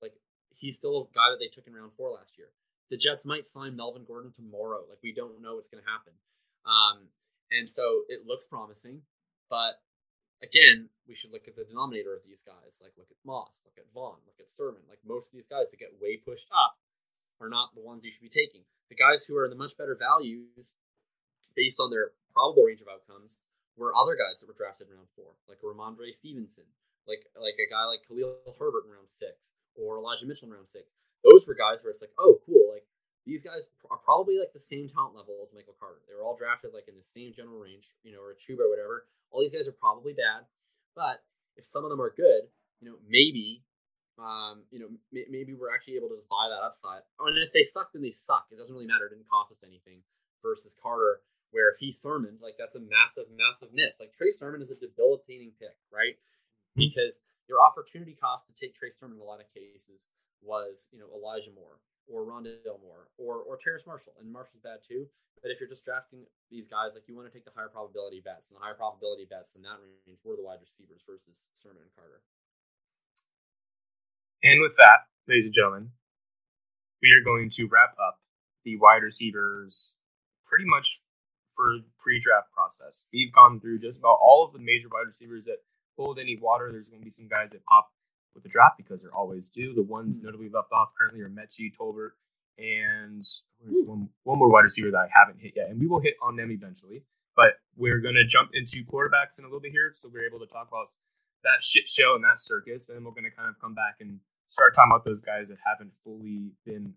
[0.00, 0.14] Like
[0.54, 2.50] he's still a guy that they took in round four last year
[2.90, 4.80] the Jets might sign Melvin Gordon tomorrow.
[4.88, 6.12] Like we don't know what's going to happen.
[6.64, 7.08] Um,
[7.50, 9.02] and so it looks promising,
[9.50, 9.80] but
[10.42, 12.80] again, we should look at the denominator of these guys.
[12.82, 14.82] Like look at Moss, look at Vaughn, look at Sermon.
[14.88, 16.76] Like most of these guys that get way pushed up
[17.40, 18.62] are not the ones you should be taking.
[18.88, 20.74] The guys who are the much better values
[21.54, 23.38] based on their probable range of outcomes
[23.76, 26.66] were other guys that were drafted in round four, like Rhamondre Stevenson,
[27.06, 30.68] like like a guy like Khalil Herbert in round six, or Elijah Mitchell in round
[30.68, 30.90] six
[31.24, 32.57] those were guys where it's like, oh, cool.
[33.28, 36.00] These guys are probably like the same talent level as Michael Carter.
[36.08, 38.64] They were all drafted like in the same general range, you know, or a Chuba
[38.64, 39.04] or whatever.
[39.28, 40.48] All these guys are probably bad,
[40.96, 41.20] but
[41.60, 42.48] if some of them are good,
[42.80, 43.60] you know, maybe,
[44.16, 47.04] um, you know, m- maybe we're actually able to just buy that upside.
[47.20, 48.48] and if they suck, then they suck.
[48.48, 49.04] It doesn't really matter.
[49.04, 50.00] It didn't cost us anything.
[50.40, 51.20] Versus Carter,
[51.50, 54.00] where if he Sermon, like that's a massive, massive miss.
[54.00, 56.16] Like Trey Sermon is a debilitating pick, right?
[56.76, 57.20] Because
[57.50, 60.08] your opportunity cost to take Trey Sermon in a lot of cases
[60.40, 64.14] was, you know, Elijah Moore or Rondale Moore or or Terrace Marshall.
[64.20, 65.06] And Marshall's bad too.
[65.42, 68.20] But if you're just drafting these guys, like you want to take the higher probability
[68.24, 71.82] bets, and the higher probability bets in that range were the wide receivers versus Sermon
[71.82, 72.20] and Carter.
[74.42, 75.90] And with that, ladies and gentlemen,
[77.02, 78.18] we are going to wrap up
[78.64, 79.98] the wide receivers
[80.46, 81.02] pretty much
[81.54, 83.08] for pre-draft process.
[83.12, 85.58] We've gone through just about all of the major wide receivers that
[85.96, 86.70] hold any water.
[86.70, 87.90] There's going to be some guys that pop
[88.34, 89.74] with the draft because there always do.
[89.74, 90.26] The ones hmm.
[90.26, 92.12] notably left off currently are Metchie, Tolbert,
[92.58, 93.24] and
[93.64, 93.88] there's hmm.
[93.88, 95.70] one, one more wide receiver that I haven't hit yet.
[95.70, 97.02] And we will hit on them eventually.
[97.36, 99.92] But we're going to jump into quarterbacks in a little bit here.
[99.94, 100.88] So we're able to talk about
[101.44, 102.90] that shit show and that circus.
[102.90, 105.48] And then we're going to kind of come back and start talking about those guys
[105.48, 106.94] that haven't fully been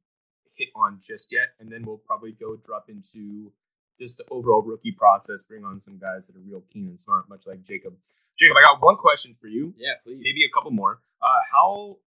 [0.55, 1.53] hit on just yet.
[1.59, 3.51] And then we'll probably go drop into
[3.99, 7.29] just the overall rookie process, bring on some guys that are real keen and smart,
[7.29, 7.93] much like Jacob.
[8.39, 9.75] Jacob, I got one question for you.
[9.77, 10.21] Yeah, please.
[10.23, 11.01] Maybe a couple more.
[11.21, 11.97] Uh, how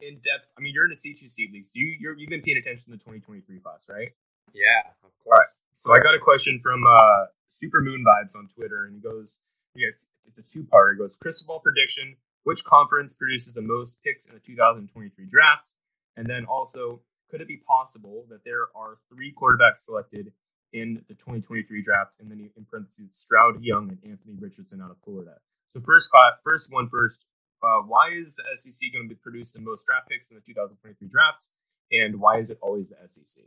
[0.00, 0.48] in depth?
[0.56, 2.98] I mean, you're in a C2C league, so you you're, you've been paying attention to
[2.98, 4.10] the 2023 class, right?
[4.52, 5.14] Yeah, of course.
[5.26, 5.48] All right.
[5.74, 9.44] So I got a question from uh, Super Moon Vibes on Twitter, and he goes,
[9.74, 14.26] "Yes, it's a two-parter." He goes, "Crystal ball prediction: Which conference produces the most picks
[14.26, 15.72] in the 2023 draft?"
[16.16, 20.32] And then also, could it be possible that there are three quarterbacks selected
[20.72, 24.98] in the 2023 draft, and then in parentheses, Stroud, Young, and Anthony Richardson out of
[25.04, 25.36] Florida?
[25.74, 26.10] So first,
[26.44, 27.28] first one first.
[27.62, 31.08] Uh, why is the SEC going to produce the most draft picks in the 2023
[31.08, 31.54] drafts,
[31.92, 33.46] and why is it always the SEC?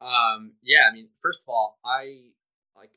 [0.00, 2.32] Um, yeah, I mean, first of all, I
[2.76, 2.90] like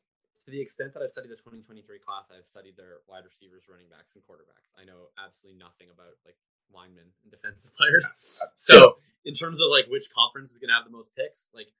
[0.45, 3.87] to the extent that I've studied the 2023 class, I've studied their wide receivers, running
[3.87, 4.71] backs, and quarterbacks.
[4.75, 6.35] I know absolutely nothing about like
[6.71, 8.43] linemen and defensive players.
[8.55, 11.71] So, in terms of like which conference is going to have the most picks, like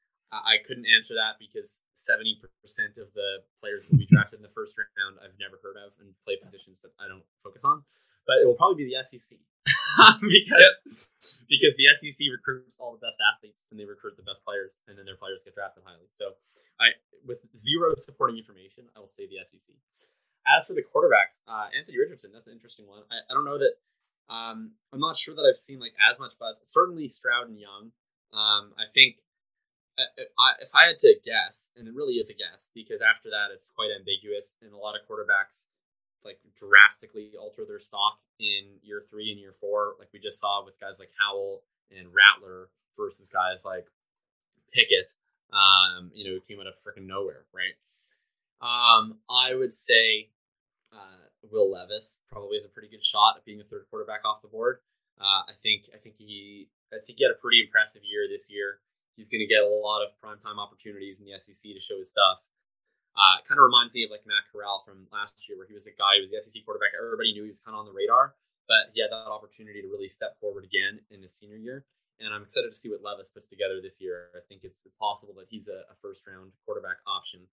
[0.42, 2.42] I couldn't answer that because 70%
[2.98, 6.18] of the players that we drafted in the first round I've never heard of and
[6.26, 7.86] play positions that I don't focus on.
[8.26, 9.38] But it will probably be the SEC.
[10.26, 10.74] because yep.
[11.46, 14.98] because the SEC recruits all the best athletes and they recruit the best players, and
[14.98, 16.10] then their players get drafted highly.
[16.12, 16.34] So,
[16.82, 19.76] I with zero supporting information, I will say the SEC.
[20.44, 23.06] As for the quarterbacks, uh, Anthony Richardson, that's an interesting one.
[23.08, 23.76] I, I don't know that.
[24.34, 26.58] Um, I'm not sure that I've seen like as much buzz.
[26.64, 27.92] Certainly Stroud and Young.
[28.34, 29.22] Um, I think
[29.98, 33.70] If I had to guess, and it really is a guess, because after that it's
[33.76, 35.66] quite ambiguous, and a lot of quarterbacks
[36.26, 40.64] like drastically alter their stock in year three and year four, like we just saw
[40.66, 43.88] with guys like Howell and Rattler versus guys like
[44.74, 45.14] Pickett,
[45.52, 47.76] um, you know, who came out of freaking nowhere, right?
[48.62, 50.30] Um, I would say
[50.94, 54.42] uh, Will Levis probably has a pretty good shot at being a third quarterback off
[54.42, 54.80] the board.
[55.20, 58.50] Uh, I think I think he I think he had a pretty impressive year this
[58.50, 58.80] year.
[59.16, 62.10] He's going to get a lot of primetime opportunities in the SEC to show his
[62.10, 62.42] stuff.
[63.14, 65.78] Uh, it kind of reminds me of like Matt Corral from last year, where he
[65.78, 66.98] was the guy who was the SEC quarterback.
[66.98, 68.34] Everybody knew he was kind of on the radar,
[68.66, 71.86] but he had that opportunity to really step forward again in his senior year.
[72.18, 74.34] And I'm excited to see what Levis puts together this year.
[74.34, 77.46] I think it's, it's possible that he's a, a first round quarterback option.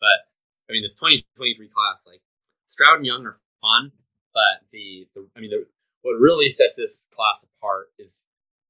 [0.00, 0.28] But
[0.68, 2.20] I mean, this 2023 class, like
[2.68, 3.92] Stroud and Young are fun,
[4.36, 5.64] but the, the I mean, the,
[6.04, 8.24] what really sets this class apart is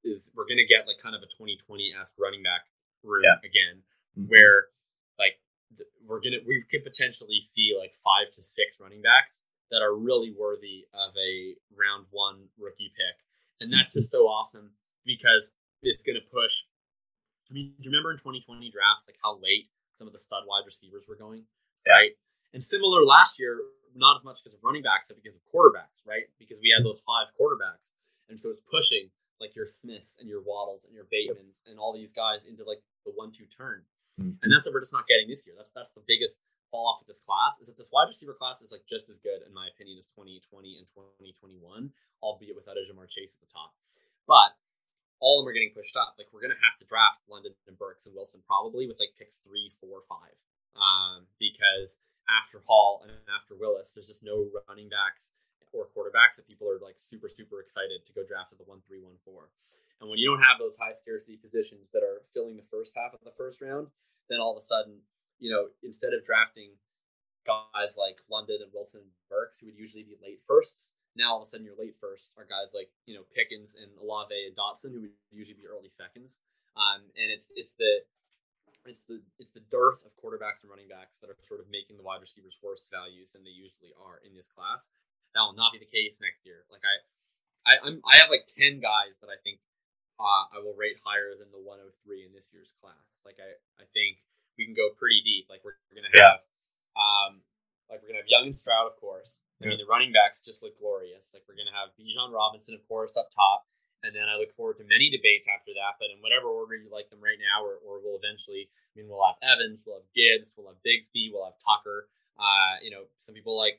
[0.06, 2.64] is we're gonna get like kind of a 2020 esque running back
[3.02, 3.38] room yeah.
[3.42, 3.82] again,
[4.14, 4.30] mm-hmm.
[4.30, 4.70] where
[5.18, 5.36] like
[6.06, 10.30] we're gonna we could potentially see like five to six running backs that are really
[10.30, 13.16] worthy of a round one rookie pick,
[13.60, 14.70] and that's just so awesome
[15.04, 15.52] because
[15.82, 16.64] it's gonna push.
[17.50, 20.42] I mean, do you remember in 2020 drafts like how late some of the stud
[20.46, 21.44] wide receivers were going,
[21.86, 22.14] right?
[22.54, 23.60] And similar last year,
[23.94, 26.26] not as much because of running backs, but because of quarterbacks, right?
[26.38, 27.94] Because we had those five quarterbacks,
[28.28, 31.92] and so it's pushing like your Smiths and your Waddles and your Batemans and all
[31.92, 33.82] these guys into like the one-two turn.
[34.20, 34.40] Mm-hmm.
[34.42, 35.54] And that's what we're just not getting this year.
[35.56, 38.60] That's that's the biggest fall off with this class is that this wide receiver class
[38.60, 40.86] is like just as good in my opinion as 2020 and
[41.22, 43.70] 2021, albeit without a Ja'Marr Chase at the top.
[44.26, 44.56] But
[45.20, 46.16] all of them are getting pushed up.
[46.18, 49.38] Like we're gonna have to draft London and Burks and Wilson probably with like picks
[49.38, 50.34] three, four, five,
[50.74, 55.32] um, because after Hall and after Willis, there's just no running backs
[55.84, 59.04] quarterbacks that people are like super super excited to go draft at the one three
[59.04, 59.52] one four.
[60.00, 63.12] And when you don't have those high scarcity positions that are filling the first half
[63.12, 63.88] of the first round,
[64.28, 65.00] then all of a sudden,
[65.40, 66.76] you know, instead of drafting
[67.48, 71.40] guys like London and Wilson and Burks, who would usually be late firsts, now all
[71.40, 74.56] of a sudden your late firsts are guys like you know Pickens and Olave and
[74.56, 76.40] Dotson, who would usually be early seconds.
[76.76, 78.04] Um, and it's it's the
[78.84, 81.96] it's the it's the dearth of quarterbacks and running backs that are sort of making
[81.96, 84.92] the wide receivers worse values than they usually are in this class.
[85.36, 86.64] That will not be the case next year.
[86.72, 86.96] Like I,
[87.68, 89.60] I I'm I have like ten guys that I think
[90.16, 91.92] uh, I will rate higher than the 103
[92.24, 93.20] in this year's class.
[93.20, 94.24] Like I, I think
[94.56, 95.52] we can go pretty deep.
[95.52, 96.96] Like we're, we're gonna have, yeah.
[96.96, 97.44] um,
[97.92, 99.44] like we're gonna have Young and Stroud, of course.
[99.60, 101.32] I mean, the running backs just look glorious.
[101.32, 103.68] Like we're gonna have Bijan Robinson, of course, up top,
[104.04, 106.00] and then I look forward to many debates after that.
[106.00, 108.68] But in whatever order you like them right now, or, or we'll eventually.
[108.72, 112.08] I mean, we'll have Evans, we'll have Gibbs, we'll have Bigsby, we'll have Tucker.
[112.40, 113.76] Uh, you know, some people like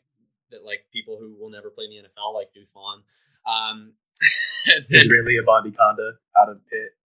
[0.51, 3.03] that, like people who will never play in the NFL, like Deuce Vaughn.
[3.47, 3.93] Um,
[4.89, 6.97] Israeli Abanikanda out of Pitt.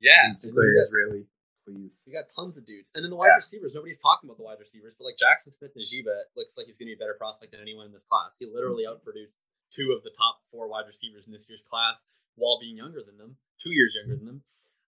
[0.00, 1.24] Yeah, clear Israeli,
[1.64, 2.04] please.
[2.06, 3.40] We got tons of dudes, and then the wide yeah.
[3.40, 3.72] receivers.
[3.74, 6.94] Nobody's talking about the wide receivers, but like Jackson Smith-Njigba looks like he's going to
[6.94, 8.36] be a better prospect than anyone in this class.
[8.38, 9.32] He literally outproduced
[9.72, 12.04] two of the top four wide receivers in this year's class
[12.36, 14.42] while being younger than them, two years younger than them.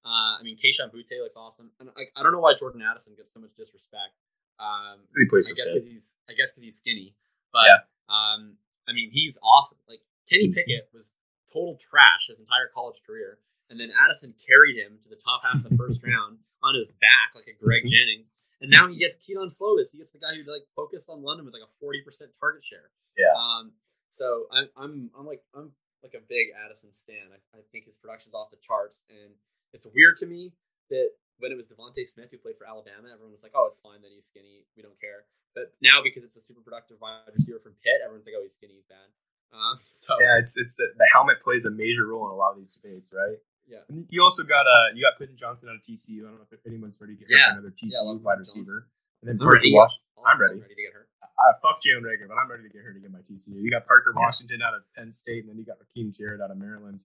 [0.04, 3.16] Uh, I mean, Kayshon Boutte looks awesome, and I, I don't know why Jordan Addison
[3.16, 4.14] gets so much disrespect.
[4.60, 7.16] Um, He plays I guess because he's I guess because he's skinny,
[7.52, 7.80] but Yeah.
[8.08, 8.56] um,
[8.88, 9.78] I mean he's awesome.
[9.88, 11.14] Like Kenny Pickett was
[11.52, 13.38] total trash his entire college career,
[13.70, 16.88] and then Addison carried him to the top half of the first round on his
[17.00, 17.90] back like a Greg Mhm.
[17.90, 18.28] Jennings,
[18.60, 19.90] and now he gets Kedon Slovis.
[19.92, 22.64] He gets the guy who like focused on London with like a forty percent target
[22.64, 22.90] share.
[23.16, 23.32] Yeah.
[23.36, 23.72] Um.
[24.08, 25.72] So I'm I'm I'm like I'm
[26.02, 27.32] like a big Addison stan.
[27.32, 29.34] I, I think his production's off the charts, and
[29.72, 30.52] it's weird to me
[30.90, 33.80] that when it was DeVonta Smith who played for Alabama, everyone was like, "Oh, it's
[33.80, 34.64] fine that he's skinny.
[34.76, 35.24] We don't care."
[35.54, 38.54] But now because it's a super productive wide receiver from Pitt, everyone's like, "Oh, he's
[38.54, 38.74] skinny.
[38.80, 39.08] He's bad."
[39.52, 42.52] Um, so Yeah, it's it's the, the helmet plays a major role in a lot
[42.52, 43.38] of these debates, right?
[43.66, 46.22] yeah, And you also got uh you got Quentin Johnston out of TCU.
[46.26, 47.52] I don't know if anyone's ready to get Yeah.
[47.58, 48.62] another Yeah, TCU love wide Quentin Johnston.
[48.66, 48.78] receiver.
[49.22, 49.72] And then I'm Parker ready.
[49.74, 49.98] Wash.
[50.18, 50.60] Oh, I'm ready.
[50.60, 51.08] ready to get hurt.
[51.36, 53.60] I fuck Jalen Reagor, but I'm ready to get her to get my TCU.
[53.60, 54.22] You got Parker Yeah.
[54.24, 57.02] Washington out of Penn State, and then you got Rakim Jarrett out of Maryland.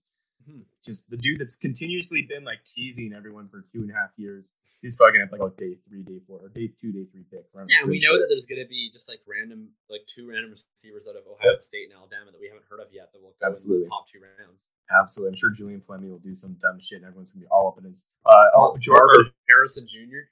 [0.84, 4.54] Just the dude that's continuously been like teasing everyone for two and a half years.
[4.82, 7.22] He's probably gonna have like a day three, day four, or day two, day three
[7.30, 7.46] pick.
[7.54, 10.50] I'm Yeah, we know that there's going to be just like random, like two random
[10.50, 13.30] receivers out of Ohio State and Alabama that we haven't heard of yet that will
[13.38, 13.86] go Absolutely.
[13.86, 14.66] in top two rounds.
[14.90, 17.70] Absolutely, I'm sure Julian Fleming will do some dumb shit, and everyone's gonna be all
[17.70, 18.10] up in his.
[18.26, 20.26] Uh, oh, Jordan, Harrison Jr.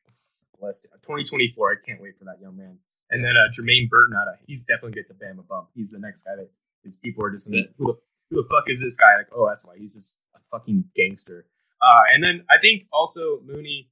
[0.58, 1.54] bless 2024.
[1.70, 2.78] I can't wait for that young man.
[3.10, 5.68] And then uh, Jermaine Burton out of he's definitely get the Bama bump.
[5.74, 6.50] He's the next guy that
[6.84, 7.98] is, people are just gonna who the,
[8.30, 9.16] who the fuck is this guy?
[9.16, 11.46] Like, oh, that's why he's just a fucking gangster.
[11.82, 13.88] Uh, and then I think also Mooney,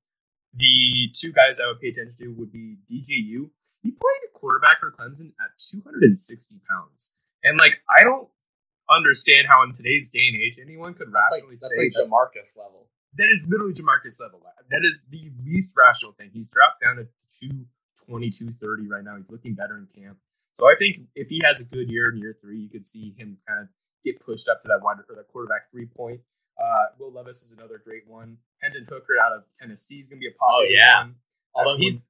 [0.54, 3.50] the two guys I would pay attention to would be DJU.
[3.82, 8.28] He played a quarterback for Clemson at 260 pounds, and like I don't
[8.90, 11.92] understand how in today's day and age anyone could That's like, rationally that's say like
[11.92, 12.88] that's- Jamarcus level.
[13.16, 14.42] that is literally Jamarcus level.
[14.70, 16.30] That is the least rational thing.
[16.32, 17.04] He's dropped down to
[17.40, 19.16] 220, 230 right now.
[19.16, 20.18] He's looking better in camp.
[20.52, 23.14] So I think if he has a good year in year three, you could see
[23.16, 23.68] him kind of
[24.12, 26.20] get pushed up to that wide or that quarterback three point.
[26.58, 28.38] Uh, Will Levis is another great one.
[28.60, 30.98] Hendon Hooker out of Tennessee is going to be a popular Oh, yeah.
[31.04, 31.14] one.
[31.54, 32.08] Although Everyone- he's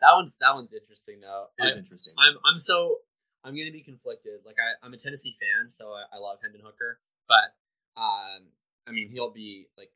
[0.00, 1.46] that one's that one's interesting though.
[1.56, 2.14] It is interesting.
[2.18, 2.98] I'm I'm so
[3.44, 4.40] I'm gonna be conflicted.
[4.44, 7.54] Like I, I'm a Tennessee fan, so I, I love Hendon Hooker, but
[7.96, 8.50] um,
[8.86, 9.90] I mean he'll be like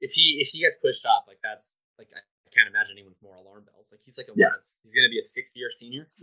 [0.00, 2.08] if he if he gets pushed up, like that's like
[2.54, 3.86] can't imagine anyone with more alarm bells.
[3.90, 4.52] Like he's like a Yeah.
[4.82, 6.08] he's gonna be a sixth year senior.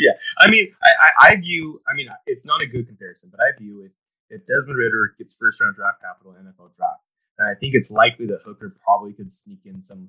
[0.00, 1.80] Yeah, I mean, I, I, I view.
[1.86, 3.92] I mean, it's not a good comparison, but I view if
[4.30, 7.04] if Desmond Ridder gets first round draft capital NFL draft,
[7.38, 10.08] then I think it's likely that Hooker probably could sneak in some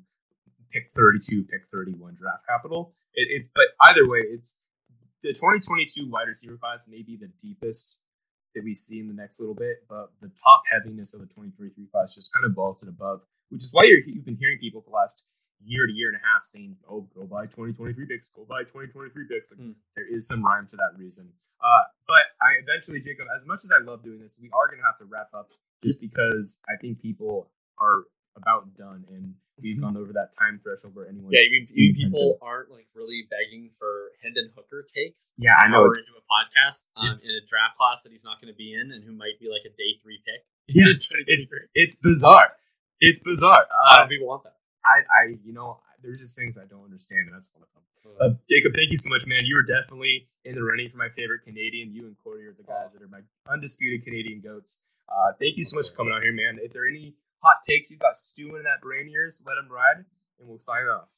[0.72, 2.94] pick thirty two, pick thirty one draft capital.
[3.14, 4.62] It, it, but either way, it's
[5.22, 8.04] the twenty twenty two wide receiver class may be the deepest
[8.56, 11.52] that we see in the next little bit, but the top heaviness of the twenty
[11.52, 14.38] twenty three class just kind of vaults it above, which is why you're, you've been
[14.38, 15.28] hearing people for the last
[15.66, 19.26] year to year and a half saying, "Oh, go buy 2023 picks, go buy 2023
[19.28, 19.72] picks." Like, Hmm.
[19.96, 21.34] There is some rhyme to that reason.
[21.60, 24.80] Uh, but I eventually, Jacob, as much as I love doing this, we are going
[24.80, 25.50] to have to wrap up
[25.84, 27.50] just because I think people
[27.80, 28.04] are
[28.36, 31.32] about done and we've gone over that time threshold where anyone.
[31.32, 35.32] Yeah, you mean, you mean people aren't like really begging for Hendon Hooker takes?
[35.38, 38.24] Yeah, I know it's into a podcast um, it's- in a draft class that he's
[38.24, 40.44] not going to be in, and who might be like a day three pick.
[40.68, 41.10] yeah, it's
[41.74, 42.52] it's bizarre.
[43.00, 43.66] It's bizarre.
[43.88, 44.55] I Uh, don't people want that.
[44.86, 47.84] I, I, you know, there's just things I don't understand, and that's one of them.
[48.22, 49.46] Uh, Jacob, thank you so much, man.
[49.46, 51.92] You were definitely in the running for my favorite Canadian.
[51.92, 54.86] You and Corey are the guys that are my undisputed Canadian goats.
[55.10, 56.60] Uh, thank you so much for coming out here, man.
[56.62, 59.56] If there are any hot takes you've got stewing in that brain of yours, let
[59.56, 60.06] them ride,
[60.40, 61.10] and we'll sign off.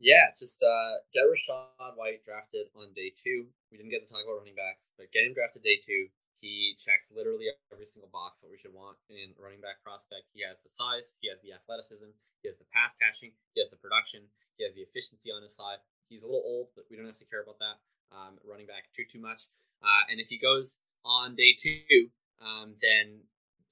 [0.00, 3.44] Yeah, just uh, get Rachaad White drafted on day two.
[3.70, 6.08] We didn't get to talk about running backs, but get him drafted day two.
[6.40, 10.32] He checks literally every single box what we should want in running back prospect.
[10.32, 12.08] He has the size, he has the athleticism,
[12.40, 14.24] he has the pass catching, he has the production,
[14.56, 15.84] he has the efficiency on his side.
[16.08, 17.76] He's a little old, but we don't have to care about that.
[18.10, 19.52] Um, running back too too much.
[19.84, 22.10] Uh, and if he goes on day two,
[22.42, 23.20] um, then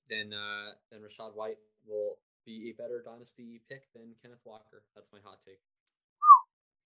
[0.09, 1.59] then uh, then Rachaad White
[1.89, 4.85] will be a better dynasty pick than Kenneth Walker.
[4.95, 5.61] That's my hot take.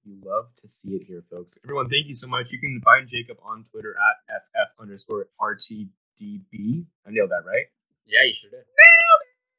[0.05, 1.59] You love to see it here, folks.
[1.65, 2.47] Everyone, thank you so much.
[2.51, 6.85] You can find Jacob on Twitter at ff underscore rtdb.
[7.07, 7.67] I nailed that, right?
[8.07, 8.65] Yeah, you sure did.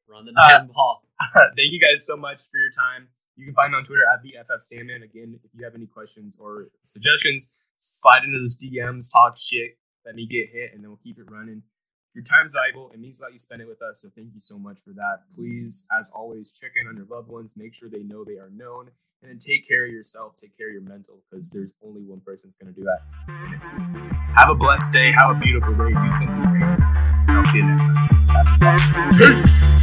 [0.08, 1.04] Run the Uh, ball.
[1.56, 3.08] Thank you guys so much for your time.
[3.38, 5.02] You can find me on Twitter at the FF Salmon.
[5.04, 10.14] Again, if you have any questions or suggestions, slide into those DMs, talk shit, let
[10.16, 11.64] me get hit, and then we'll keep it running.
[12.14, 12.92] Your time's valuable.
[12.94, 14.02] It means that you spend it with us.
[14.02, 15.22] So thank you so much for that.
[15.36, 17.54] Please, as always, check in on your loved ones.
[17.58, 18.92] Make sure they know they are known.
[19.24, 20.34] And then take care of yourself.
[20.42, 23.00] Take care of your mental because there's only one person that's going to do that.
[23.30, 23.72] And it's.
[24.36, 25.14] Have a blessed day.
[25.14, 25.94] Have a beautiful day.
[25.94, 26.80] Do something great.
[27.30, 28.10] I'll see you next time.
[28.28, 29.80] That's.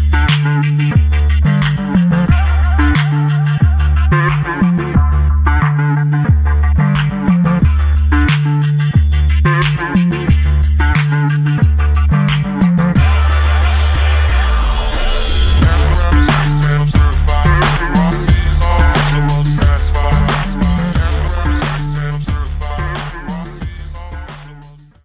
[1.09, 1.17] Peace.